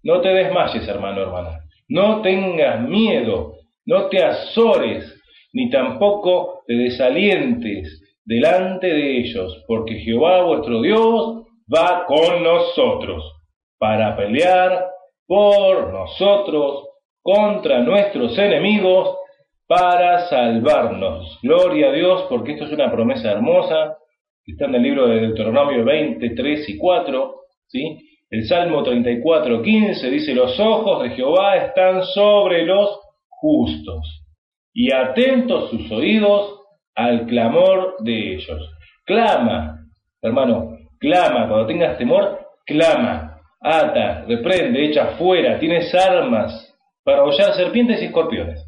no 0.03 0.19
te 0.19 0.27
desmayes, 0.27 0.85
hermano, 0.89 1.21
hermana, 1.21 1.61
no 1.87 2.21
tengas 2.21 2.81
miedo, 2.81 3.53
no 3.85 4.07
te 4.07 4.21
azores, 4.21 5.15
ni 5.53 5.69
tampoco 5.69 6.63
te 6.67 6.73
desalientes 6.73 8.03
delante 8.25 8.87
de 8.87 9.19
ellos, 9.19 9.63
porque 9.69 9.99
Jehová 9.99 10.43
vuestro 10.43 10.81
Dios 10.81 11.43
va 11.73 12.03
con 12.05 12.43
nosotros 12.43 13.23
para 13.77 14.17
pelear 14.17 14.98
por 15.29 15.93
nosotros 15.93 16.87
contra 17.21 17.81
nuestros 17.81 18.35
enemigos 18.39 19.15
para 19.67 20.27
salvarnos. 20.27 21.37
Gloria 21.43 21.89
a 21.89 21.91
Dios, 21.91 22.25
porque 22.27 22.53
esto 22.53 22.65
es 22.65 22.71
una 22.71 22.91
promesa 22.91 23.31
hermosa, 23.31 23.95
está 24.43 24.65
en 24.65 24.73
el 24.73 24.81
libro 24.81 25.07
de 25.07 25.19
Deuteronomio 25.21 25.85
23 25.85 26.69
y 26.69 26.77
4, 26.79 27.35
¿sí? 27.67 27.99
El 28.31 28.47
Salmo 28.47 28.81
34, 28.81 29.61
15 29.61 30.09
dice, 30.09 30.33
los 30.33 30.59
ojos 30.59 31.03
de 31.03 31.11
Jehová 31.11 31.57
están 31.57 32.03
sobre 32.05 32.65
los 32.65 32.99
justos, 33.29 34.23
y 34.73 34.91
atentos 34.91 35.69
sus 35.69 35.91
oídos 35.91 36.59
al 36.95 37.27
clamor 37.27 37.97
de 37.99 38.33
ellos. 38.33 38.67
Clama, 39.05 39.77
hermano, 40.23 40.75
clama, 40.99 41.47
cuando 41.47 41.67
tengas 41.67 41.99
temor, 41.99 42.47
clama, 42.65 43.28
ata, 43.59 44.25
reprende, 44.25 44.85
echa 44.85 45.17
fuera, 45.17 45.59
tienes 45.59 45.93
armas 45.93 46.75
para 47.03 47.23
hollar 47.23 47.53
serpientes 47.53 48.01
y 48.01 48.05
escorpiones. 48.05 48.65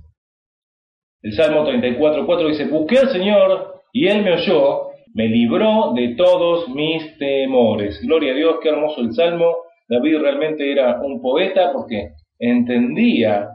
El 1.22 1.34
Salmo 1.34 1.66
34.4 1.66 2.48
dice, 2.48 2.66
busqué 2.66 3.00
al 3.00 3.10
Señor 3.10 3.82
y 3.94 4.08
Él 4.08 4.24
me 4.24 4.34
oyó, 4.34 4.90
me 5.14 5.28
libró 5.28 5.94
de 5.94 6.16
todos 6.16 6.70
mis 6.70 7.18
temores. 7.18 8.02
Gloria 8.02 8.34
a 8.34 8.36
Dios, 8.36 8.56
qué 8.62 8.70
hermoso 8.70 9.02
el 9.02 9.14
Salmo. 9.14 9.56
David 9.88 10.20
realmente 10.20 10.72
era 10.72 11.00
un 11.02 11.22
poeta 11.22 11.72
porque 11.74 12.12
entendía 12.40 13.50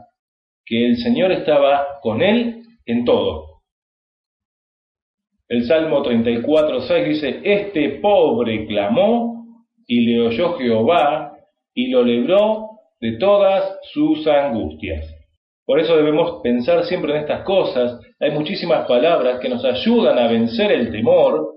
que 0.65 0.85
el 0.85 0.97
Señor 0.97 1.31
estaba 1.31 1.99
con 2.01 2.21
él 2.21 2.63
en 2.85 3.05
todo. 3.05 3.61
El 5.49 5.65
Salmo 5.65 6.01
34, 6.01 6.81
6 6.81 7.07
dice, 7.07 7.41
Este 7.43 7.99
pobre 8.01 8.67
clamó 8.67 9.36
y 9.87 10.01
le 10.01 10.27
oyó 10.27 10.57
Jehová 10.57 11.33
y 11.73 11.87
lo 11.89 12.03
libró 12.03 12.69
de 12.99 13.13
todas 13.17 13.79
sus 13.93 14.27
angustias. 14.27 15.05
Por 15.65 15.79
eso 15.79 15.95
debemos 15.95 16.41
pensar 16.43 16.83
siempre 16.85 17.13
en 17.13 17.21
estas 17.21 17.43
cosas. 17.43 17.99
Hay 18.19 18.31
muchísimas 18.31 18.87
palabras 18.87 19.39
que 19.39 19.49
nos 19.49 19.63
ayudan 19.65 20.17
a 20.19 20.27
vencer 20.27 20.71
el 20.71 20.91
temor, 20.91 21.55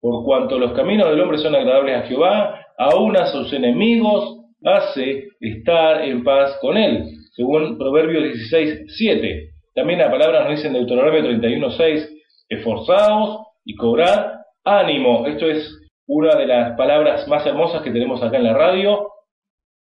por 0.00 0.24
cuanto 0.24 0.58
los 0.58 0.72
caminos 0.72 1.10
del 1.10 1.20
hombre 1.20 1.38
son 1.38 1.54
agradables 1.54 1.96
a 1.96 2.02
Jehová, 2.02 2.66
aún 2.78 3.16
a 3.16 3.26
sus 3.26 3.52
enemigos 3.52 4.38
hace 4.64 5.28
estar 5.40 6.02
en 6.02 6.22
paz 6.22 6.58
con 6.60 6.76
él 6.76 7.20
según 7.40 7.78
Proverbios 7.78 8.24
16, 8.24 8.84
7. 8.96 9.50
También 9.74 10.00
la 10.00 10.10
palabra 10.10 10.40
nos 10.40 10.50
dice 10.50 10.66
en 10.66 10.74
Deuteronomio 10.74 11.22
31, 11.22 11.70
6, 11.70 12.10
esforzados 12.50 13.46
y 13.64 13.74
cobrad 13.76 14.32
ánimo. 14.64 15.26
Esto 15.26 15.46
es 15.46 15.79
una 16.12 16.34
de 16.34 16.46
las 16.46 16.76
palabras 16.76 17.26
más 17.28 17.46
hermosas 17.46 17.82
que 17.82 17.90
tenemos 17.90 18.22
acá 18.22 18.36
en 18.36 18.44
la 18.44 18.52
radio. 18.52 19.08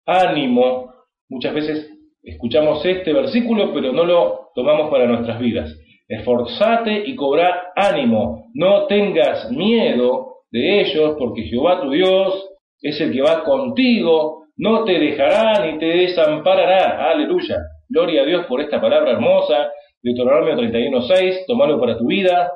Ánimo. 0.05 0.93
Muchas 1.29 1.53
veces 1.53 1.89
escuchamos 2.23 2.85
este 2.85 3.13
versículo, 3.13 3.73
pero 3.73 3.91
no 3.91 4.05
lo 4.05 4.49
tomamos 4.55 4.89
para 4.89 5.07
nuestras 5.07 5.39
vidas. 5.39 5.75
Esforzate 6.07 7.03
y 7.05 7.15
cobrad 7.15 7.51
ánimo. 7.75 8.49
No 8.53 8.85
tengas 8.87 9.51
miedo 9.51 10.43
de 10.51 10.81
ellos, 10.81 11.15
porque 11.17 11.43
Jehová 11.43 11.81
tu 11.81 11.91
Dios 11.91 12.49
es 12.81 12.99
el 13.01 13.11
que 13.11 13.21
va 13.21 13.43
contigo 13.43 14.39
no 14.59 14.83
te 14.83 14.99
dejará 14.99 15.65
ni 15.65 15.79
te 15.79 15.85
desamparará. 15.85 17.09
Aleluya. 17.11 17.55
Gloria 17.87 18.23
a 18.23 18.25
Dios 18.25 18.45
por 18.45 18.59
esta 18.59 18.81
palabra 18.81 19.11
hermosa. 19.11 19.71
Deuteronomio 20.03 20.55
31.6, 20.55 21.45
tomalo 21.47 21.79
para 21.79 21.97
tu 21.97 22.07
vida. 22.07 22.51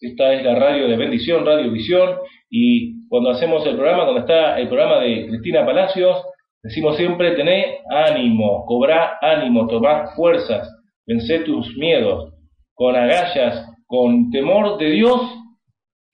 Esta 0.00 0.32
es 0.34 0.44
la 0.44 0.54
radio 0.54 0.88
de 0.88 0.96
bendición, 0.96 1.46
Radio 1.46 1.70
Visión. 1.70 2.18
Y 2.50 3.08
cuando 3.08 3.30
hacemos 3.30 3.66
el 3.66 3.76
programa, 3.76 4.04
cuando 4.04 4.20
está 4.20 4.58
el 4.58 4.68
programa 4.68 5.00
de 5.00 5.26
Cristina 5.28 5.64
Palacios, 5.64 6.24
Decimos 6.64 6.96
siempre, 6.96 7.32
tené 7.32 7.80
ánimo, 7.90 8.64
cobrá 8.64 9.18
ánimo, 9.20 9.66
tomá 9.66 10.06
fuerzas, 10.16 10.66
vencé 11.06 11.40
tus 11.40 11.76
miedos, 11.76 12.32
con 12.72 12.96
agallas, 12.96 13.68
con 13.86 14.30
temor 14.30 14.78
de 14.78 14.92
Dios, 14.92 15.20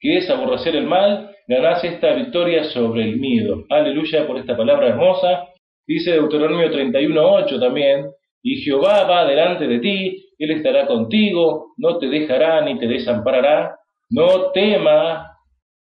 que 0.01 0.17
es 0.17 0.29
aborrecer 0.29 0.75
el 0.75 0.87
mal, 0.87 1.31
ganás 1.47 1.81
esta 1.85 2.13
victoria 2.15 2.65
sobre 2.65 3.03
el 3.03 3.17
miedo. 3.17 3.63
Aleluya 3.69 4.27
por 4.27 4.39
esta 4.39 4.57
palabra 4.57 4.89
hermosa. 4.89 5.47
Dice 5.87 6.11
Deuteronomio 6.11 6.69
31.8 6.69 7.57
también, 7.57 8.07
y 8.43 8.61
Jehová 8.61 9.03
va 9.03 9.25
delante 9.25 9.67
de 9.67 9.79
ti, 9.79 10.25
Él 10.37 10.51
estará 10.51 10.87
contigo, 10.87 11.73
no 11.77 11.97
te 11.97 12.07
dejará 12.07 12.61
ni 12.61 12.77
te 12.79 12.87
desamparará. 12.87 13.77
No 14.09 14.51
tema, 14.51 15.37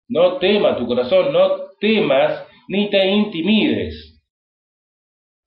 no 0.08 0.38
tema 0.38 0.78
tu 0.78 0.88
corazón, 0.88 1.34
no 1.34 1.72
temas 1.80 2.46
ni 2.70 2.90
te 2.90 3.06
intimides 3.06 4.14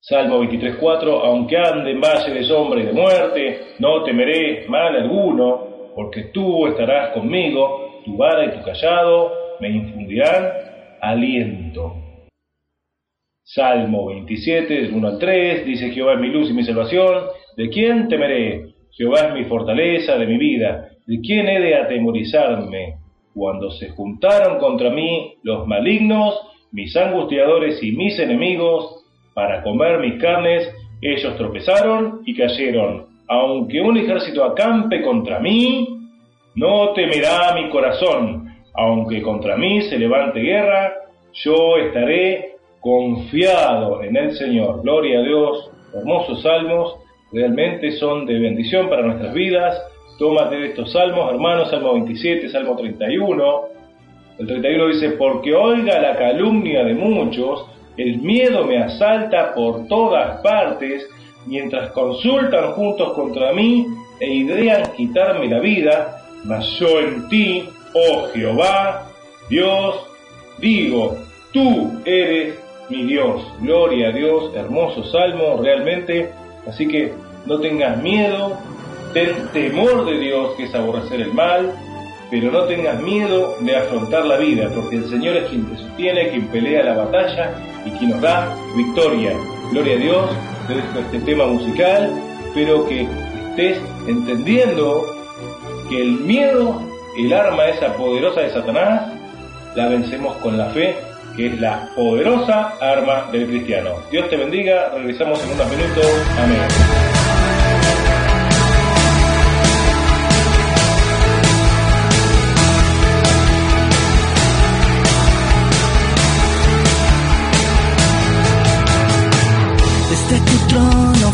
Salmo 0.07 0.41
23.4, 0.41 1.21
aunque 1.25 1.57
ande 1.57 1.91
en 1.91 1.99
valle 1.99 2.33
de 2.33 2.43
sombra 2.45 2.79
y 2.79 2.85
de 2.85 2.93
muerte, 2.93 3.75
no 3.79 4.03
temeré 4.03 4.65
mal 4.69 4.95
alguno, 4.95 5.91
porque 5.93 6.29
tú 6.33 6.65
estarás 6.67 7.09
conmigo, 7.09 8.03
tu 8.05 8.15
vara 8.15 8.45
y 8.45 8.57
tu 8.57 8.63
callado 8.63 9.33
me 9.59 9.67
infundirán 9.67 10.49
aliento. 11.01 12.06
Salmo 13.49 14.07
27, 14.07 14.73
del 14.73 14.93
1 14.93 15.07
al 15.07 15.19
3, 15.19 15.65
dice 15.65 15.91
Jehová 15.91 16.15
es 16.15 16.19
mi 16.19 16.27
luz 16.27 16.49
y 16.49 16.53
mi 16.53 16.65
salvación, 16.65 17.27
¿de 17.55 17.69
quién 17.69 18.09
temeré? 18.09 18.73
Jehová 18.91 19.29
es 19.29 19.33
mi 19.35 19.45
fortaleza 19.45 20.17
de 20.17 20.27
mi 20.27 20.37
vida, 20.37 20.89
¿de 21.05 21.21
quién 21.21 21.47
he 21.47 21.61
de 21.61 21.75
atemorizarme? 21.75 22.97
Cuando 23.33 23.71
se 23.71 23.87
juntaron 23.91 24.59
contra 24.59 24.89
mí 24.89 25.35
los 25.43 25.65
malignos, 25.65 26.37
mis 26.73 26.93
angustiadores 26.97 27.81
y 27.81 27.93
mis 27.93 28.19
enemigos, 28.19 29.05
para 29.33 29.63
comer 29.63 29.99
mis 29.99 30.21
carnes, 30.21 30.69
ellos 31.01 31.37
tropezaron 31.37 32.23
y 32.25 32.35
cayeron. 32.35 33.05
Aunque 33.29 33.79
un 33.79 33.95
ejército 33.95 34.43
acampe 34.43 35.01
contra 35.01 35.39
mí, 35.39 35.87
no 36.55 36.91
temerá 36.91 37.53
mi 37.55 37.69
corazón. 37.69 38.49
Aunque 38.73 39.21
contra 39.21 39.55
mí 39.55 39.83
se 39.83 39.97
levante 39.97 40.41
guerra, 40.41 40.93
yo 41.31 41.77
estaré 41.77 42.56
confiado 42.87 44.01
en 44.01 44.15
el 44.15 44.31
Señor. 44.37 44.81
Gloria 44.81 45.19
a 45.19 45.23
Dios. 45.23 45.69
Hermosos 45.93 46.41
salmos, 46.41 46.95
realmente 47.33 47.91
son 47.91 48.25
de 48.25 48.39
bendición 48.39 48.87
para 48.89 49.01
nuestras 49.01 49.33
vidas. 49.33 49.77
Tómate 50.17 50.55
de 50.55 50.67
estos 50.67 50.93
salmos, 50.93 51.29
hermanos, 51.33 51.69
Salmo 51.69 51.93
27, 51.95 52.47
Salmo 52.47 52.77
31. 52.77 53.61
El 54.39 54.47
31 54.47 54.87
dice, 54.87 55.09
porque 55.11 55.53
oiga 55.53 55.99
la 55.99 56.15
calumnia 56.15 56.85
de 56.85 56.93
muchos, 56.93 57.65
el 57.97 58.19
miedo 58.19 58.63
me 58.63 58.77
asalta 58.77 59.53
por 59.53 59.85
todas 59.87 60.39
partes 60.41 61.05
mientras 61.45 61.91
consultan 61.91 62.71
juntos 62.71 63.11
contra 63.13 63.51
mí 63.51 63.85
e 64.21 64.33
idean 64.33 64.93
quitarme 64.95 65.49
la 65.49 65.59
vida, 65.59 66.21
mas 66.45 66.65
yo 66.79 67.01
en 67.01 67.27
ti, 67.27 67.67
oh 67.93 68.27
Jehová, 68.33 69.07
Dios, 69.49 70.07
digo, 70.59 71.17
tú 71.51 71.91
eres 72.05 72.66
mi 72.89 73.03
Dios. 73.03 73.41
Gloria 73.59 74.09
a 74.09 74.11
Dios, 74.11 74.53
hermoso 74.55 75.03
salmo 75.05 75.59
realmente. 75.61 76.31
Así 76.67 76.87
que 76.87 77.13
no 77.45 77.59
tengas 77.59 78.01
miedo, 78.01 78.57
ten 79.13 79.47
temor 79.53 80.05
de 80.05 80.19
Dios, 80.19 80.55
que 80.55 80.65
es 80.65 80.75
aborrecer 80.75 81.21
el 81.21 81.33
mal, 81.33 81.73
pero 82.29 82.51
no 82.51 82.63
tengas 82.65 83.01
miedo 83.01 83.55
de 83.61 83.75
afrontar 83.75 84.25
la 84.25 84.37
vida, 84.37 84.69
porque 84.75 84.97
el 84.97 85.09
Señor 85.09 85.37
es 85.37 85.49
quien 85.49 85.65
te 85.65 85.77
sostiene, 85.77 86.29
quien 86.29 86.47
pelea 86.47 86.83
la 86.83 86.93
batalla 86.93 87.53
y 87.85 87.91
quien 87.91 88.11
nos 88.11 88.21
da 88.21 88.55
victoria. 88.75 89.33
Gloria 89.71 89.95
a 89.95 89.99
Dios, 89.99 90.29
te 90.67 90.75
dejo 90.75 90.99
este 90.99 91.19
tema 91.19 91.45
musical, 91.45 92.11
espero 92.47 92.85
que 92.87 93.07
estés 93.49 93.81
entendiendo 94.07 95.05
que 95.89 96.01
el 96.01 96.11
miedo, 96.19 96.81
el 97.17 97.31
arma 97.31 97.67
esa 97.67 97.93
poderosa 97.93 98.41
de 98.41 98.49
Satanás, 98.49 99.13
la 99.75 99.87
vencemos 99.87 100.35
con 100.37 100.57
la 100.57 100.65
fe, 100.71 100.95
que 101.37 101.47
es 101.47 101.61
la 101.61 101.87
poderosa 101.95 102.73
arma 102.81 103.29
del 103.31 103.47
cristiano. 103.47 103.91
Dios 104.09 104.27
te 104.27 104.35
bendiga, 104.35 104.89
regresamos 104.89 105.41
en 105.43 105.51
unos 105.51 105.69
minutos. 105.69 106.05
Amén. 106.39 106.67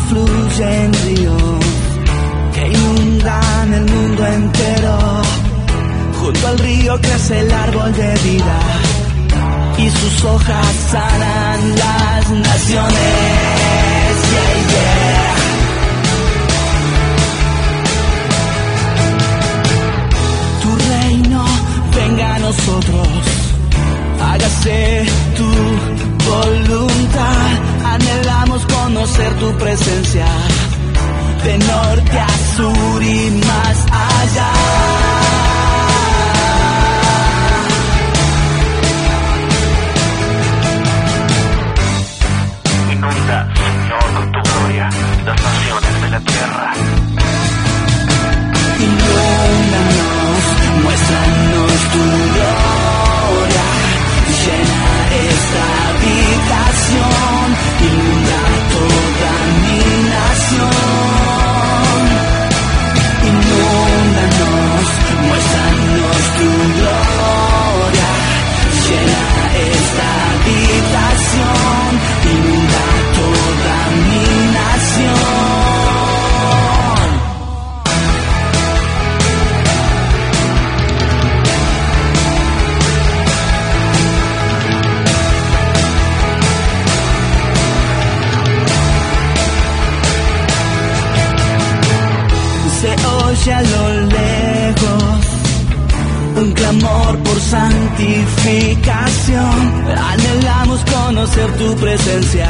fluyen 0.08 0.92
ríos 0.92 1.64
que 2.54 2.68
inundan 2.68 3.74
el 3.74 3.84
mundo 3.90 4.26
entero. 4.26 4.98
Junto 6.20 6.48
al 6.48 6.58
río 6.58 7.00
crece 7.00 7.40
el 7.40 7.52
árbol 7.52 7.92
de 7.94 8.14
vida 8.18 8.83
y 9.78 9.90
sus 9.90 10.24
hojas 10.24 10.66
sanan 10.90 11.76
las 11.76 12.30
naciones. 12.30 12.94
Tu 20.62 20.76
reino 20.90 21.44
venga 21.94 22.34
a 22.34 22.38
nosotros, 22.38 23.08
hágase 24.20 25.06
tu 25.36 25.44
voluntad 26.30 27.74
anhelamos 27.94 28.64
conocer 28.66 29.32
tu 29.38 29.52
presencia, 29.58 30.26
de 31.44 31.58
norte 31.58 32.18
a 32.18 32.56
sur 32.56 33.02
y 33.02 33.30
más 33.46 33.86
allá. 33.90 35.03
Santificación. 97.94 99.84
Anhelamos 99.96 100.84
conocer 100.84 101.52
tu 101.58 101.76
presencia 101.76 102.48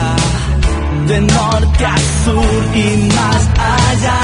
de 1.08 1.20
norte 1.20 1.84
a 1.84 1.96
sur 2.24 2.44
y 2.74 3.08
más 3.08 3.48
allá. 3.58 4.23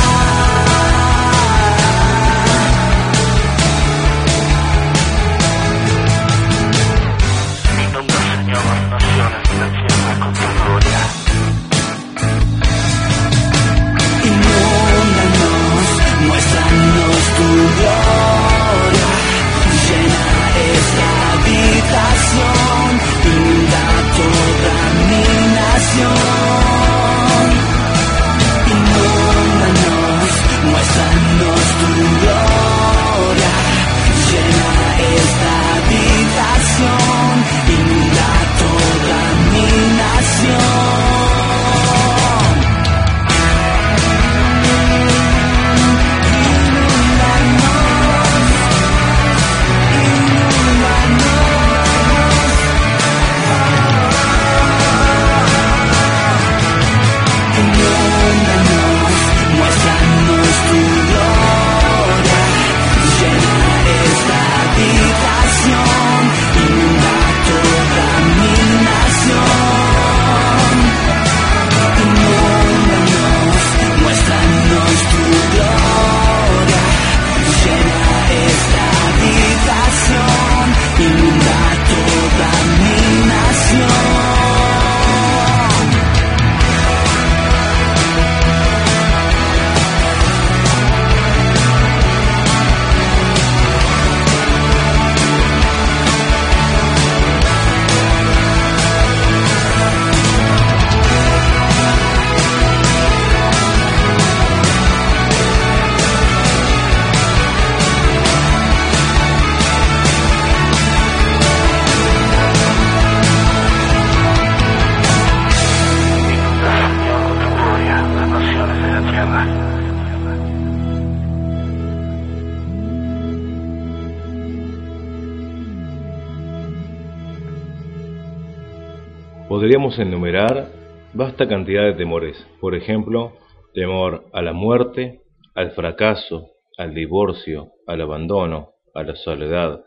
Podríamos 129.71 130.01
enumerar 130.01 130.73
vasta 131.15 131.47
cantidad 131.47 131.85
de 131.85 131.93
temores, 131.93 132.45
por 132.61 132.75
ejemplo, 132.75 133.35
temor 133.73 134.25
a 134.33 134.43
la 134.43 134.53
muerte, 134.53 135.21
al 135.55 135.71
fracaso, 135.71 136.49
al 136.77 136.93
divorcio, 136.93 137.71
al 137.87 138.01
abandono, 138.01 138.73
a 138.97 139.05
la 139.05 139.15
soledad, 139.15 139.85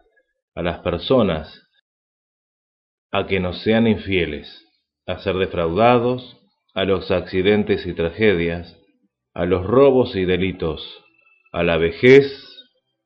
a 0.56 0.62
las 0.62 0.80
personas, 0.80 1.68
a 3.12 3.28
que 3.28 3.42
nos 3.42 3.62
sean 3.62 3.86
infieles, 3.86 4.66
a 5.06 5.20
ser 5.20 5.36
defraudados, 5.36 6.38
a 6.74 6.86
los 6.86 7.12
accidentes 7.12 7.86
y 7.86 7.92
tragedias, 7.92 8.80
a 9.34 9.44
los 9.44 9.66
robos 9.66 10.16
y 10.16 10.24
delitos, 10.24 11.04
a 11.52 11.62
la 11.62 11.76
vejez, 11.76 12.32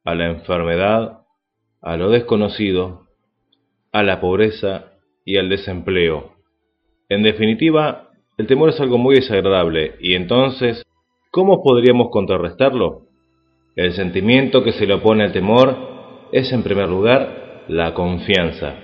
a 0.04 0.14
la 0.14 0.28
enfermedad, 0.28 1.22
a 1.82 1.98
lo 1.98 2.12
desconocido, 2.12 3.08
a 3.92 4.04
la 4.04 4.22
pobreza 4.22 4.92
y 5.26 5.38
al 5.38 5.50
desempleo. 5.50 6.37
En 7.10 7.24
definitiva, 7.24 8.10
el 8.38 8.48
temor 8.48 8.70
es 8.70 8.80
algo 8.82 8.98
muy 8.98 9.16
desagradable 9.16 9.96
y 10.02 10.16
entonces, 10.16 10.84
¿cómo 11.32 11.64
podríamos 11.64 12.10
contrarrestarlo? 12.12 13.04
El 13.78 13.94
sentimiento 13.94 14.64
que 14.64 14.74
se 14.74 14.86
le 14.86 14.96
opone 14.96 15.24
al 15.24 15.32
temor 15.32 15.78
es 16.34 16.52
en 16.52 16.64
primer 16.64 16.90
lugar 16.90 17.64
la 17.70 17.94
confianza. 17.94 18.76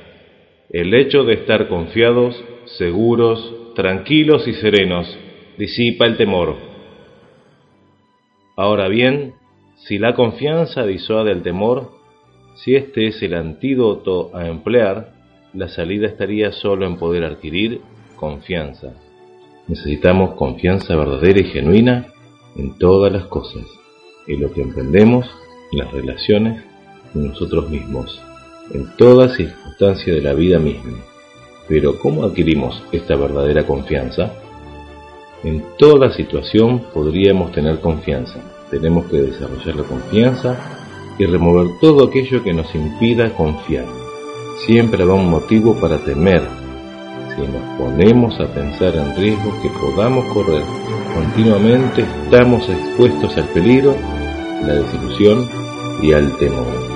El 0.70 0.94
hecho 0.94 1.26
de 1.26 1.34
estar 1.34 1.68
confiados, 1.68 2.42
seguros, 2.78 3.54
tranquilos 3.76 4.48
y 4.48 4.54
serenos 4.54 5.18
disipa 5.58 6.06
el 6.06 6.16
temor. 6.16 6.56
Ahora 8.56 8.88
bien, 8.88 9.34
si 9.76 9.98
la 9.98 10.14
confianza 10.14 10.86
disuade 10.86 11.32
el 11.32 11.42
temor, 11.42 11.92
si 12.56 12.76
este 12.76 13.08
es 13.08 13.22
el 13.22 13.34
antídoto 13.34 14.34
a 14.34 14.48
emplear, 14.48 15.12
la 15.54 15.68
salida 15.68 16.08
estaría 16.08 16.52
solo 16.54 16.86
en 16.86 16.98
poder 16.98 17.26
adquirir 17.26 17.82
Necesitamos 19.68 20.36
confianza 20.36 20.96
verdadera 20.96 21.40
y 21.40 21.46
genuina 21.46 22.08
en 22.56 22.78
todas 22.78 23.12
las 23.12 23.26
cosas, 23.26 23.64
en 24.28 24.42
lo 24.42 24.52
que 24.52 24.62
emprendemos, 24.62 25.26
en 25.72 25.80
las 25.80 25.92
relaciones, 25.92 26.64
en 27.16 27.28
nosotros 27.30 27.70
mismos, 27.70 28.22
en 28.74 28.96
toda 28.98 29.30
circunstancia 29.30 30.14
de 30.14 30.22
la 30.22 30.34
vida 30.34 30.60
misma. 30.60 30.98
Pero 31.68 31.98
¿cómo 32.00 32.24
adquirimos 32.24 32.84
esta 32.92 33.16
verdadera 33.16 33.66
confianza? 33.66 34.34
En 35.44 35.64
toda 35.78 36.14
situación 36.14 36.84
podríamos 36.94 37.52
tener 37.52 37.80
confianza. 37.80 38.40
Tenemos 38.70 39.06
que 39.06 39.18
desarrollar 39.18 39.76
la 39.76 39.84
confianza 39.84 40.58
y 41.18 41.26
remover 41.26 41.68
todo 41.80 42.08
aquello 42.08 42.44
que 42.44 42.54
nos 42.54 42.74
impida 42.76 43.34
confiar. 43.34 43.86
Siempre 44.66 45.04
habrá 45.04 45.16
un 45.16 45.30
motivo 45.30 45.76
para 45.80 45.98
temer 46.00 46.63
si 47.36 47.42
nos 47.42 47.78
ponemos 47.78 48.40
a 48.40 48.48
pensar 48.54 48.96
en 48.96 49.16
riesgos 49.16 49.54
que 49.62 49.70
podamos 49.70 50.26
correr 50.34 50.64
continuamente, 51.14 52.06
estamos 52.26 52.68
expuestos 52.70 53.38
al 53.38 53.48
peligro, 53.50 53.96
la 54.62 54.76
desilusión 54.76 55.50
y 56.02 56.14
al 56.14 56.38
temor. 56.38 56.94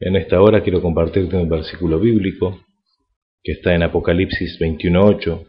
En 0.00 0.16
esta 0.16 0.40
hora 0.40 0.62
quiero 0.62 0.82
compartirte 0.82 1.34
un 1.34 1.48
versículo 1.48 1.98
bíblico 1.98 2.58
que 3.44 3.52
está 3.52 3.74
en 3.74 3.82
Apocalipsis 3.82 4.58
21.8 4.58 5.46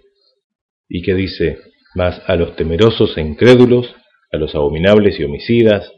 y 0.89 1.01
que 1.01 1.15
dice, 1.15 1.59
Mas 1.95 2.21
a 2.27 2.35
los 2.35 2.57
temerosos 2.57 3.17
e 3.17 3.21
incrédulos, 3.21 3.95
a 4.31 4.37
los 4.37 4.53
abominables 4.53 5.17
y 5.17 5.23
homicidas, 5.23 5.89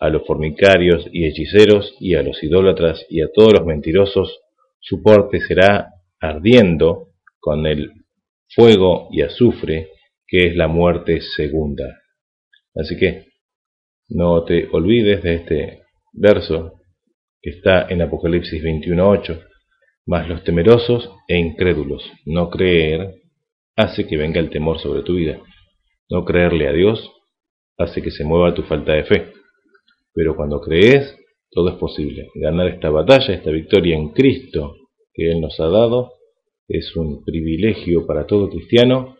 a 0.00 0.08
los 0.08 0.26
fornicarios 0.26 1.06
y 1.12 1.26
hechiceros, 1.26 1.94
y 2.00 2.14
a 2.14 2.22
los 2.22 2.42
idólatras 2.42 3.04
y 3.10 3.20
a 3.20 3.28
todos 3.32 3.52
los 3.52 3.66
mentirosos, 3.66 4.40
su 4.80 5.02
porte 5.02 5.40
será 5.40 5.90
ardiendo 6.18 7.10
con 7.38 7.66
el 7.66 7.92
fuego 8.48 9.08
y 9.12 9.20
azufre, 9.20 9.90
que 10.26 10.46
es 10.46 10.56
la 10.56 10.68
muerte 10.68 11.20
segunda. 11.20 12.00
Así 12.74 12.96
que 12.96 13.26
no 14.08 14.42
te 14.44 14.68
olvides 14.72 15.22
de 15.22 15.34
este 15.34 15.82
verso 16.14 16.80
que 17.42 17.50
está 17.50 17.86
en 17.90 18.00
Apocalipsis 18.00 18.62
21.8 18.62 19.51
mas 20.06 20.28
los 20.28 20.42
temerosos 20.44 21.10
e 21.28 21.38
incrédulos, 21.38 22.02
no 22.26 22.50
creer, 22.50 23.22
hace 23.76 24.06
que 24.06 24.16
venga 24.16 24.40
el 24.40 24.50
temor 24.50 24.78
sobre 24.78 25.02
tu 25.02 25.14
vida. 25.14 25.40
No 26.10 26.24
creerle 26.24 26.68
a 26.68 26.72
Dios 26.72 27.10
hace 27.78 28.02
que 28.02 28.10
se 28.10 28.24
mueva 28.24 28.54
tu 28.54 28.62
falta 28.62 28.92
de 28.92 29.04
fe. 29.04 29.32
Pero 30.12 30.36
cuando 30.36 30.60
crees, 30.60 31.16
todo 31.50 31.70
es 31.70 31.76
posible. 31.76 32.28
Ganar 32.34 32.68
esta 32.68 32.90
batalla, 32.90 33.34
esta 33.34 33.50
victoria 33.50 33.96
en 33.96 34.10
Cristo 34.10 34.76
que 35.14 35.30
Él 35.30 35.40
nos 35.40 35.58
ha 35.60 35.68
dado, 35.68 36.12
es 36.68 36.96
un 36.96 37.24
privilegio 37.24 38.06
para 38.06 38.26
todo 38.26 38.48
cristiano, 38.48 39.16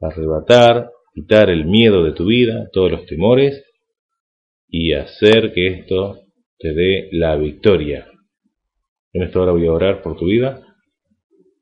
arrebatar, 0.00 0.90
quitar 1.14 1.50
el 1.50 1.64
miedo 1.64 2.04
de 2.04 2.12
tu 2.12 2.26
vida, 2.26 2.68
todos 2.72 2.90
los 2.90 3.06
temores, 3.06 3.64
y 4.68 4.92
hacer 4.92 5.52
que 5.52 5.68
esto 5.68 6.20
te 6.58 6.74
dé 6.74 7.08
la 7.12 7.36
victoria 7.36 8.08
en 9.12 9.22
esta 9.22 9.40
hora 9.40 9.52
voy 9.52 9.66
a 9.66 9.72
orar 9.72 10.02
por 10.02 10.16
tu 10.16 10.26
vida, 10.26 10.62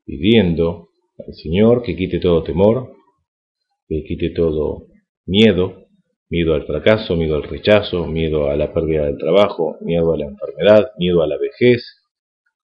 pidiendo 0.05 0.89
al 1.17 1.33
Señor 1.33 1.83
que 1.83 1.95
quite 1.95 2.19
todo 2.19 2.43
temor, 2.43 2.93
que 3.87 4.03
quite 4.03 4.31
todo 4.31 4.87
miedo, 5.25 5.85
miedo 6.29 6.53
al 6.53 6.65
fracaso, 6.65 7.15
miedo 7.15 7.35
al 7.35 7.43
rechazo, 7.43 8.05
miedo 8.07 8.49
a 8.49 8.55
la 8.55 8.73
pérdida 8.73 9.05
del 9.05 9.17
trabajo, 9.17 9.77
miedo 9.81 10.13
a 10.13 10.17
la 10.17 10.25
enfermedad, 10.25 10.91
miedo 10.97 11.21
a 11.23 11.27
la 11.27 11.37
vejez, 11.37 11.83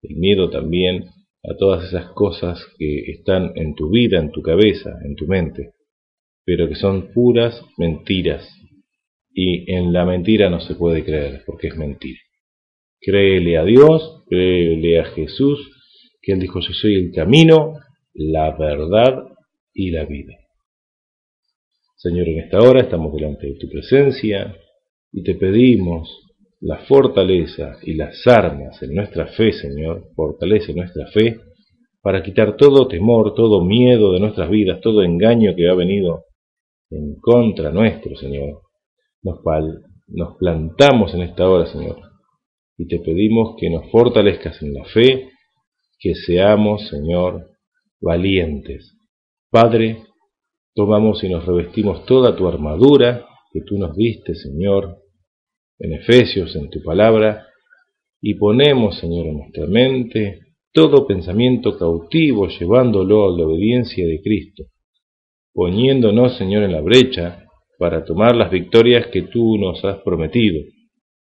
el 0.02 0.18
miedo 0.18 0.50
también 0.50 1.06
a 1.44 1.56
todas 1.58 1.86
esas 1.88 2.12
cosas 2.12 2.60
que 2.78 3.12
están 3.12 3.52
en 3.56 3.76
tu 3.76 3.90
vida, 3.90 4.20
en 4.20 4.32
tu 4.32 4.42
cabeza, 4.42 4.98
en 5.04 5.16
tu 5.16 5.28
mente, 5.28 5.74
pero 6.46 6.68
que 6.68 6.76
son 6.76 7.12
puras 7.14 7.62
mentiras. 7.78 8.48
Y 9.36 9.72
en 9.72 9.94
la 9.94 10.06
mentira 10.06 10.50
no 10.50 10.60
se 10.60 10.76
puede 10.76 11.04
creer, 11.04 11.44
porque 11.46 11.68
es 11.68 11.78
mentira. 11.78 12.20
Créele 13.00 13.58
a 13.58 13.64
Dios, 13.64 14.23
créele 14.34 15.00
a 15.00 15.06
Jesús, 15.06 15.60
que 16.20 16.34
Él 16.34 16.40
dijo, 16.40 16.60
yo 16.60 16.74
soy 16.74 16.96
el 16.96 17.12
camino, 17.12 17.74
la 18.16 18.58
verdad 18.58 19.26
y 19.74 19.92
la 19.92 20.06
vida. 20.06 20.34
Señor, 21.98 22.28
en 22.30 22.40
esta 22.40 22.60
hora 22.60 22.82
estamos 22.82 23.14
delante 23.14 23.46
de 23.46 23.56
tu 23.60 23.70
presencia 23.70 24.56
y 25.12 25.22
te 25.24 25.36
pedimos 25.36 26.10
la 26.62 26.78
fortaleza 26.88 27.78
y 27.84 27.94
las 27.94 28.26
armas 28.26 28.82
en 28.82 28.96
nuestra 28.96 29.28
fe, 29.28 29.54
Señor, 29.54 30.10
fortalece 30.16 30.74
nuestra 30.74 31.06
fe 31.08 31.40
para 32.02 32.24
quitar 32.24 32.58
todo 32.58 32.88
temor, 32.88 33.36
todo 33.36 33.64
miedo 33.64 34.14
de 34.14 34.20
nuestras 34.20 34.50
vidas, 34.50 34.82
todo 34.82 35.04
engaño 35.04 35.54
que 35.56 35.70
ha 35.70 35.76
venido 35.76 36.24
en 36.90 37.16
contra 37.22 37.72
nuestro, 37.72 38.16
Señor. 38.16 38.62
Nos, 39.22 39.40
nos 40.08 40.38
plantamos 40.38 41.14
en 41.14 41.22
esta 41.22 41.48
hora, 41.48 41.68
Señor, 41.68 42.13
y 42.78 42.88
te 42.88 43.00
pedimos 43.00 43.56
que 43.60 43.70
nos 43.70 43.90
fortalezcas 43.92 44.62
en 44.62 44.74
la 44.74 44.86
fe, 44.86 45.30
que 46.00 46.16
seamos, 46.16 46.88
Señor, 46.90 47.52
valientes. 48.02 48.98
Padre, 49.50 50.04
tomamos 50.74 51.24
y 51.24 51.30
nos 51.30 51.46
revestimos 51.46 52.06
toda 52.06 52.36
tu 52.36 52.48
armadura 52.48 53.26
que 53.52 53.62
tú 53.62 53.78
nos 53.78 53.96
diste, 53.96 54.36
Señor, 54.36 54.98
en 55.80 55.94
Efesios, 55.94 56.56
en 56.56 56.70
tu 56.70 56.82
palabra, 56.82 57.48
y 58.22 58.36
ponemos, 58.36 58.98
Señor, 58.98 59.28
en 59.28 59.38
nuestra 59.38 59.68
mente 59.68 60.40
todo 60.74 61.06
pensamiento 61.06 61.78
cautivo, 61.78 62.48
llevándolo 62.48 63.28
a 63.28 63.38
la 63.38 63.46
obediencia 63.46 64.08
de 64.08 64.22
Cristo, 64.22 64.64
poniéndonos, 65.54 66.36
Señor, 66.38 66.64
en 66.64 66.72
la 66.72 66.82
brecha 66.82 67.46
para 67.78 68.04
tomar 68.04 68.36
las 68.36 68.50
victorias 68.50 69.08
que 69.08 69.24
tú 69.24 69.58
nos 69.58 69.86
has 69.86 70.00
prometido, 70.00 70.60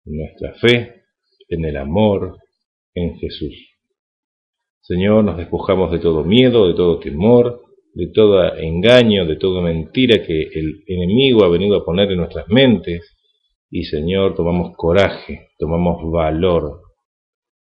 en 0.06 0.16
nuestra 0.16 0.54
fe, 0.54 1.01
en 1.52 1.64
el 1.64 1.76
amor 1.76 2.38
en 2.94 3.16
Jesús. 3.16 3.54
Señor, 4.80 5.24
nos 5.24 5.36
despojamos 5.36 5.92
de 5.92 6.00
todo 6.00 6.24
miedo, 6.24 6.66
de 6.66 6.74
todo 6.74 6.98
temor, 6.98 7.62
de 7.94 8.08
todo 8.08 8.54
engaño, 8.56 9.26
de 9.26 9.36
toda 9.36 9.62
mentira 9.62 10.24
que 10.26 10.42
el 10.42 10.82
enemigo 10.86 11.44
ha 11.44 11.48
venido 11.48 11.76
a 11.76 11.84
poner 11.84 12.10
en 12.10 12.18
nuestras 12.18 12.48
mentes. 12.48 13.16
Y 13.70 13.84
Señor, 13.84 14.34
tomamos 14.34 14.76
coraje, 14.76 15.50
tomamos 15.58 16.10
valor 16.10 16.80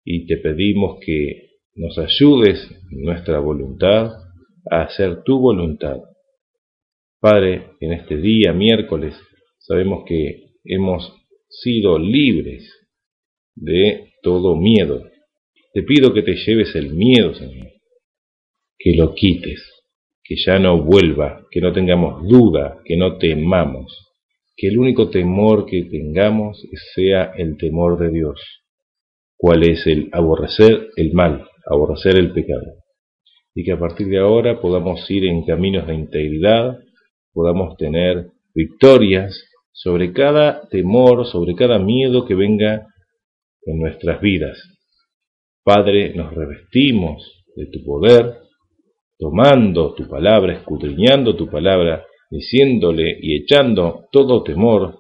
y 0.05 0.27
te 0.27 0.39
pedimos 0.39 0.99
que 1.05 1.51
nos 1.75 1.99
ayudes 1.99 2.71
en 2.91 3.03
nuestra 3.03 3.39
voluntad 3.39 4.13
a 4.71 4.83
hacer 4.83 5.23
tu 5.23 5.39
voluntad. 5.39 5.99
Padre, 7.21 7.73
en 7.81 7.93
este 7.93 8.17
día, 8.17 8.53
miércoles, 8.53 9.15
sabemos 9.59 10.05
que 10.07 10.55
hemos 10.65 11.13
sido 11.49 11.99
libres 11.99 12.80
de 13.61 14.15
todo 14.23 14.57
miedo. 14.57 15.05
Te 15.73 15.83
pido 15.83 16.13
que 16.13 16.23
te 16.23 16.35
lleves 16.35 16.75
el 16.75 16.95
miedo, 16.95 17.35
Señor, 17.35 17.69
que 18.79 18.95
lo 18.97 19.15
quites, 19.15 19.63
que 20.25 20.35
ya 20.37 20.59
no 20.59 20.83
vuelva, 20.83 21.47
que 21.51 21.61
no 21.61 21.73
tengamos 21.73 22.27
duda, 22.27 22.79
que 22.85 22.97
no 22.97 23.19
temamos, 23.19 24.09
que 24.57 24.69
el 24.69 24.79
único 24.79 25.11
temor 25.11 25.67
que 25.67 25.85
tengamos 25.85 26.61
sea 26.95 27.33
el 27.37 27.57
temor 27.57 27.99
de 27.99 28.11
Dios. 28.11 28.41
¿Cuál 29.37 29.63
es 29.63 29.87
el 29.87 30.09
aborrecer 30.13 30.89
el 30.97 31.13
mal, 31.13 31.47
aborrecer 31.67 32.17
el 32.19 32.33
pecado? 32.33 32.67
Y 33.55 33.65
que 33.65 33.73
a 33.73 33.79
partir 33.79 34.09
de 34.09 34.19
ahora 34.19 34.61
podamos 34.61 35.09
ir 35.11 35.25
en 35.25 35.45
caminos 35.45 35.87
de 35.87 35.95
integridad, 35.95 36.79
podamos 37.33 37.77
tener 37.77 38.27
victorias 38.55 39.45
sobre 39.73 40.13
cada 40.13 40.69
temor, 40.69 41.27
sobre 41.27 41.55
cada 41.55 41.79
miedo 41.79 42.27
que 42.27 42.35
venga 42.35 42.87
en 43.65 43.79
nuestras 43.79 44.21
vidas. 44.21 44.59
Padre, 45.65 46.15
nos 46.15 46.35
revestimos 46.35 47.45
de 47.55 47.67
tu 47.67 47.85
poder, 47.85 48.39
tomando 49.19 49.95
tu 49.95 50.09
palabra, 50.09 50.55
escudriñando 50.55 51.37
tu 51.37 51.49
palabra, 51.49 52.05
diciéndole 52.31 53.19
y 53.21 53.37
echando 53.37 54.07
todo 54.11 54.43
temor, 54.43 54.99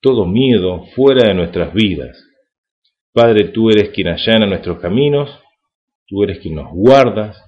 todo 0.00 0.26
miedo 0.26 0.84
fuera 0.94 1.28
de 1.28 1.34
nuestras 1.34 1.72
vidas. 1.72 2.22
Padre, 3.12 3.48
tú 3.48 3.70
eres 3.70 3.90
quien 3.90 4.08
allana 4.08 4.46
nuestros 4.46 4.78
caminos, 4.78 5.30
tú 6.06 6.22
eres 6.22 6.38
quien 6.40 6.56
nos 6.56 6.70
guardas, 6.72 7.42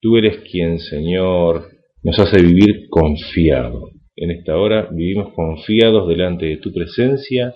tú 0.00 0.16
eres 0.16 0.38
quien, 0.50 0.78
Señor, 0.78 1.68
nos 2.02 2.18
hace 2.18 2.42
vivir 2.42 2.88
confiado. 2.88 3.90
En 4.16 4.30
esta 4.30 4.56
hora 4.56 4.88
vivimos 4.92 5.32
confiados 5.34 6.08
delante 6.08 6.46
de 6.46 6.56
tu 6.58 6.72
presencia, 6.72 7.54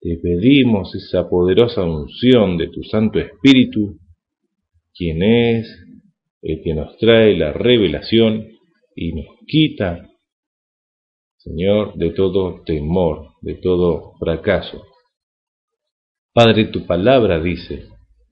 te 0.00 0.18
pedimos 0.22 0.94
esa 0.94 1.28
poderosa 1.28 1.82
unción 1.84 2.56
de 2.56 2.68
tu 2.68 2.82
Santo 2.82 3.18
Espíritu, 3.18 3.98
quien 4.94 5.22
es 5.22 5.66
el 6.42 6.62
que 6.62 6.74
nos 6.74 6.96
trae 6.98 7.36
la 7.36 7.52
revelación 7.52 8.46
y 8.94 9.12
nos 9.12 9.26
quita, 9.46 10.08
Señor, 11.38 11.94
de 11.96 12.10
todo 12.10 12.62
temor, 12.64 13.30
de 13.40 13.54
todo 13.54 14.14
fracaso. 14.18 14.84
Padre, 16.32 16.66
tu 16.66 16.86
palabra 16.86 17.40
dice 17.40 17.84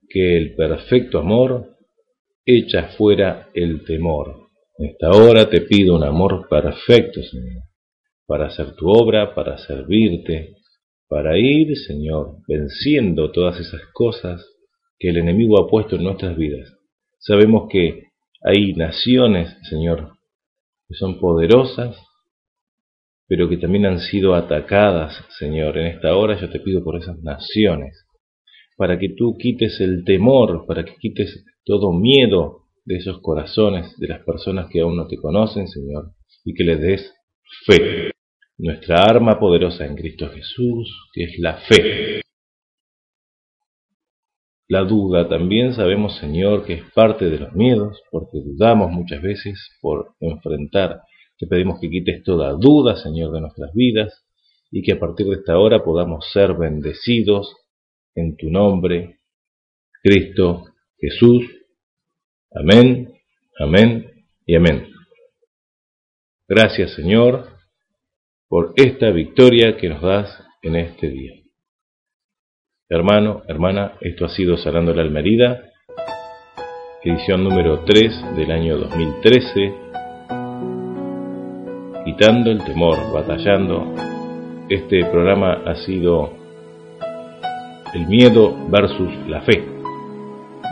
que 0.09 0.37
el 0.37 0.55
perfecto 0.55 1.19
amor 1.19 1.75
echa 2.45 2.89
fuera 2.97 3.49
el 3.53 3.83
temor. 3.83 4.49
En 4.77 4.89
esta 4.89 5.11
hora 5.11 5.49
te 5.49 5.61
pido 5.61 5.95
un 5.95 6.03
amor 6.03 6.47
perfecto, 6.49 7.23
Señor, 7.23 7.63
para 8.27 8.47
hacer 8.47 8.75
tu 8.75 8.87
obra, 8.89 9.33
para 9.33 9.57
servirte, 9.57 10.55
para 11.07 11.37
ir, 11.37 11.77
Señor, 11.77 12.37
venciendo 12.47 13.31
todas 13.31 13.59
esas 13.59 13.81
cosas 13.93 14.45
que 14.97 15.09
el 15.09 15.17
enemigo 15.17 15.59
ha 15.59 15.69
puesto 15.69 15.95
en 15.95 16.03
nuestras 16.03 16.35
vidas. 16.37 16.73
Sabemos 17.19 17.67
que 17.69 18.03
hay 18.43 18.73
naciones, 18.73 19.55
Señor, 19.69 20.13
que 20.87 20.95
son 20.95 21.19
poderosas, 21.19 21.97
pero 23.27 23.49
que 23.49 23.57
también 23.57 23.85
han 23.85 23.99
sido 23.99 24.35
atacadas, 24.35 25.13
Señor. 25.39 25.77
En 25.77 25.87
esta 25.87 26.15
hora 26.15 26.39
yo 26.39 26.49
te 26.49 26.59
pido 26.59 26.83
por 26.83 26.97
esas 26.97 27.17
naciones, 27.23 28.05
para 28.77 28.99
que 28.99 29.09
tú 29.09 29.37
quites 29.37 29.79
el 29.81 30.03
temor, 30.03 30.65
para 30.67 30.85
que 30.85 30.95
quites 30.99 31.43
todo 31.63 31.91
miedo 31.91 32.65
de 32.85 32.97
esos 32.97 33.19
corazones 33.21 33.97
de 33.97 34.07
las 34.07 34.23
personas 34.23 34.67
que 34.69 34.81
aún 34.81 34.95
no 34.95 35.07
te 35.07 35.17
conocen, 35.17 35.67
Señor, 35.67 36.11
y 36.43 36.53
que 36.53 36.63
les 36.63 36.79
des 36.79 37.13
fe. 37.65 38.14
Nuestra 38.57 39.03
arma 39.03 39.37
poderosa 39.37 39.85
en 39.85 39.95
Cristo 39.95 40.29
Jesús, 40.29 41.09
que 41.13 41.25
es 41.25 41.39
la 41.39 41.57
fe. 41.57 42.21
La 44.67 44.83
duda 44.83 45.27
también 45.27 45.73
sabemos, 45.73 46.17
Señor, 46.17 46.65
que 46.65 46.75
es 46.75 46.91
parte 46.93 47.29
de 47.29 47.37
los 47.37 47.53
miedos, 47.53 48.01
porque 48.09 48.39
dudamos 48.43 48.91
muchas 48.91 49.21
veces 49.21 49.59
por 49.81 50.15
enfrentar. 50.21 51.01
Te 51.37 51.47
pedimos 51.47 51.79
que 51.79 51.89
quites 51.89 52.23
toda 52.23 52.53
duda, 52.53 52.95
Señor, 52.95 53.33
de 53.33 53.41
nuestras 53.41 53.73
vidas 53.73 54.25
y 54.71 54.81
que 54.81 54.93
a 54.93 54.99
partir 54.99 55.27
de 55.27 55.35
esta 55.35 55.57
hora 55.57 55.83
podamos 55.83 56.25
ser 56.31 56.53
bendecidos 56.53 57.53
en 58.15 58.37
tu 58.37 58.49
nombre, 58.49 59.19
Cristo 60.01 60.65
Jesús. 60.97 61.43
Amén, 62.51 63.13
amén 63.59 64.25
y 64.45 64.55
amén. 64.55 64.87
Gracias 66.47 66.93
Señor 66.93 67.54
por 68.47 68.73
esta 68.75 69.09
victoria 69.11 69.77
que 69.77 69.89
nos 69.89 70.01
das 70.01 70.43
en 70.61 70.75
este 70.75 71.09
día. 71.09 71.33
Hermano, 72.89 73.43
hermana, 73.47 73.93
esto 74.01 74.25
ha 74.25 74.29
sido 74.29 74.57
Sanando 74.57 74.93
la 74.93 75.01
Almerida, 75.01 75.71
edición 77.03 77.43
número 77.43 77.83
3 77.83 78.35
del 78.35 78.51
año 78.51 78.77
2013, 78.77 79.73
quitando 82.05 82.51
el 82.51 82.63
temor, 82.63 82.97
batallando. 83.11 83.93
Este 84.69 85.05
programa 85.05 85.61
ha 85.65 85.75
sido 85.75 86.33
el 87.93 88.07
miedo 88.07 88.55
versus 88.69 89.13
la 89.27 89.41
fe 89.41 89.74